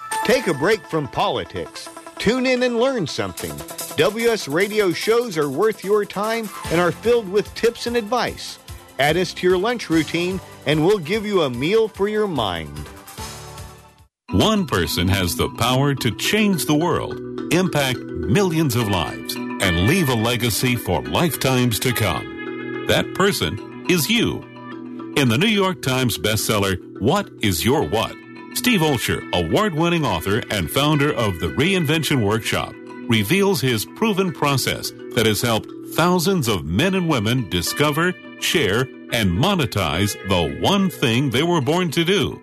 tuned. 0.07 0.25
Take 0.25 0.47
a 0.47 0.55
break 0.55 0.83
from 0.87 1.07
politics. 1.07 1.87
Tune 2.17 2.47
in 2.47 2.63
and 2.63 2.79
learn 2.79 3.05
something. 3.05 3.53
WS 3.97 4.47
radio 4.47 4.93
shows 4.93 5.37
are 5.37 5.49
worth 5.49 5.83
your 5.83 6.05
time 6.05 6.49
and 6.71 6.79
are 6.79 6.93
filled 6.93 7.27
with 7.27 7.53
tips 7.55 7.87
and 7.87 7.97
advice. 7.97 8.57
Add 8.99 9.17
us 9.17 9.33
to 9.33 9.47
your 9.47 9.57
lunch 9.57 9.89
routine, 9.89 10.39
and 10.65 10.85
we'll 10.85 10.99
give 10.99 11.25
you 11.25 11.41
a 11.41 11.49
meal 11.49 11.89
for 11.89 12.07
your 12.07 12.27
mind. 12.27 12.87
One 14.29 14.65
person 14.65 15.09
has 15.09 15.35
the 15.35 15.49
power 15.57 15.93
to 15.95 16.15
change 16.15 16.65
the 16.65 16.75
world, 16.75 17.19
impact 17.53 17.99
millions 17.99 18.77
of 18.77 18.87
lives, 18.87 19.35
and 19.35 19.87
leave 19.87 20.07
a 20.07 20.15
legacy 20.15 20.77
for 20.77 21.01
lifetimes 21.01 21.77
to 21.79 21.91
come. 21.91 22.85
That 22.87 23.13
person 23.13 23.85
is 23.89 24.09
you. 24.09 24.41
In 25.17 25.27
the 25.27 25.37
New 25.37 25.47
York 25.47 25.81
Times 25.81 26.17
bestseller, 26.17 26.77
What 27.01 27.29
is 27.41 27.65
Your 27.65 27.83
What? 27.83 28.15
Steve 28.53 28.79
Olsher, 28.79 29.21
award 29.33 29.75
winning 29.75 30.05
author 30.05 30.41
and 30.49 30.71
founder 30.71 31.11
of 31.11 31.39
the 31.39 31.47
Reinvention 31.47 32.25
Workshop, 32.25 32.73
reveals 33.11 33.59
his 33.59 33.83
proven 33.83 34.31
process 34.31 34.91
that 35.15 35.25
has 35.25 35.41
helped 35.41 35.67
thousands 35.95 36.47
of 36.47 36.63
men 36.63 36.95
and 36.95 37.09
women 37.09 37.49
discover, 37.49 38.13
share, 38.39 38.83
and 39.11 39.29
monetize 39.29 40.15
the 40.29 40.57
one 40.61 40.89
thing 40.89 41.29
they 41.29 41.43
were 41.43 41.59
born 41.59 41.91
to 41.91 42.05
do. 42.05 42.41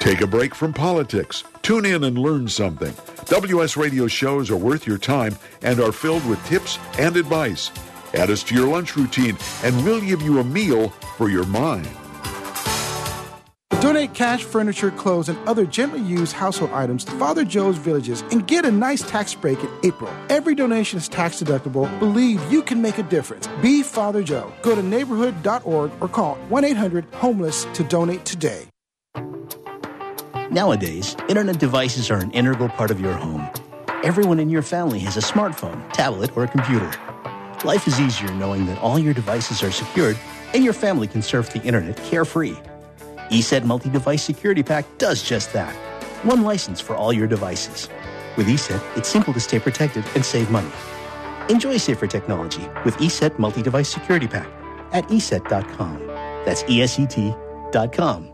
Take 0.01 0.21
a 0.21 0.27
break 0.27 0.55
from 0.55 0.75
politics. 0.75 1.45
Tune 1.65 1.87
in 1.87 2.05
and 2.05 2.19
learn 2.19 2.47
something. 2.47 2.93
WS 3.25 3.79
Radio 3.79 4.07
shows 4.07 4.51
are 4.51 4.57
worth 4.57 4.87
your 4.87 4.99
time 4.99 5.35
and 5.63 5.81
are 5.81 5.93
filled 5.93 6.23
with 6.29 6.45
tips 6.45 6.79
and 6.99 7.17
advice. 7.17 7.71
Add 8.13 8.31
us 8.31 8.43
to 8.43 8.55
your 8.55 8.69
lunch 8.69 8.97
routine, 8.97 9.39
and 9.63 9.83
we'll 9.83 10.03
give 10.03 10.21
you 10.21 10.41
a 10.41 10.45
meal 10.45 10.91
for 11.17 11.31
your 11.31 11.47
mind. 11.47 11.89
Donate 13.81 14.13
cash, 14.13 14.45
furniture, 14.45 14.91
clothes, 14.91 15.31
and 15.31 15.39
other 15.49 15.65
gently 15.65 16.03
used 16.03 16.35
household 16.35 16.71
items 16.73 17.03
to 17.07 17.13
Father 17.13 17.47
Joe's 17.47 17.79
Villages 17.79 18.21
and 18.31 18.47
get 18.47 18.67
a 18.67 18.71
nice 18.71 19.01
tax 19.01 19.35
break 19.35 19.59
in 19.61 19.71
April. 19.85 20.13
Every 20.29 20.55
donation 20.55 20.99
is 20.99 21.09
tax 21.09 21.43
deductible. 21.43 21.99
Believe 21.99 22.43
you 22.53 22.63
can 22.63 22.83
make 22.83 22.99
a 22.99 23.03
difference. 23.05 23.49
Be 23.63 23.83
Father 23.83 24.23
Joe. 24.23 24.53
Go 24.61 24.75
to 24.75 24.83
neighborhood.org 24.83 25.93
or 25.99 26.09
call 26.09 26.35
1 26.51 26.65
800 26.65 27.07
Homeless 27.15 27.65
to 27.73 27.83
donate 27.85 28.27
today. 28.27 28.69
Nowadays, 30.55 31.17
internet 31.29 31.59
devices 31.59 32.13
are 32.13 32.19
an 32.19 32.31
integral 32.31 32.69
part 32.69 32.93
of 32.93 33.01
your 33.01 33.15
home. 33.15 33.51
Everyone 34.05 34.39
in 34.39 34.49
your 34.49 34.63
family 34.63 35.01
has 35.01 35.17
a 35.17 35.21
smartphone, 35.21 35.93
tablet, 35.93 36.31
or 36.37 36.45
a 36.45 36.47
computer. 36.47 36.89
Life 37.65 37.89
is 37.89 37.99
easier 37.99 38.33
knowing 38.35 38.65
that 38.67 38.79
all 38.79 38.97
your 38.97 39.13
devices 39.13 39.65
are 39.65 39.73
secured 39.73 40.17
and 40.55 40.63
your 40.63 40.73
family 40.73 41.09
can 41.09 41.23
surf 41.23 41.51
the 41.51 41.61
internet 41.65 41.97
carefree. 42.05 42.55
ESET 43.33 43.65
Multi 43.65 43.91
Device 43.91 44.23
Security 44.23 44.63
Pack 44.63 44.85
does 44.97 45.25
just 45.25 45.53
that. 45.55 45.75
One 46.23 46.43
license 46.43 46.81
for 46.81 46.95
all 46.95 47.13
your 47.13 47.27
devices. 47.27 47.89
With 48.37 48.47
ESET, 48.47 48.81
it's 48.97 49.09
simple 49.09 49.33
to 49.33 49.41
stay 49.41 49.59
protected 49.59 50.05
and 50.15 50.25
save 50.25 50.53
money. 50.53 50.71
Enjoy 51.49 51.79
safer 51.79 52.07
technology 52.07 52.63
with 52.85 52.97
ESET 52.99 53.41
Multi 53.41 53.61
Device 53.61 53.89
Security 53.89 54.29
Pack 54.29 54.47
at 54.93 55.03
ESET.com. 55.09 56.07
That's 56.47 56.63
ESET.com. 56.63 58.34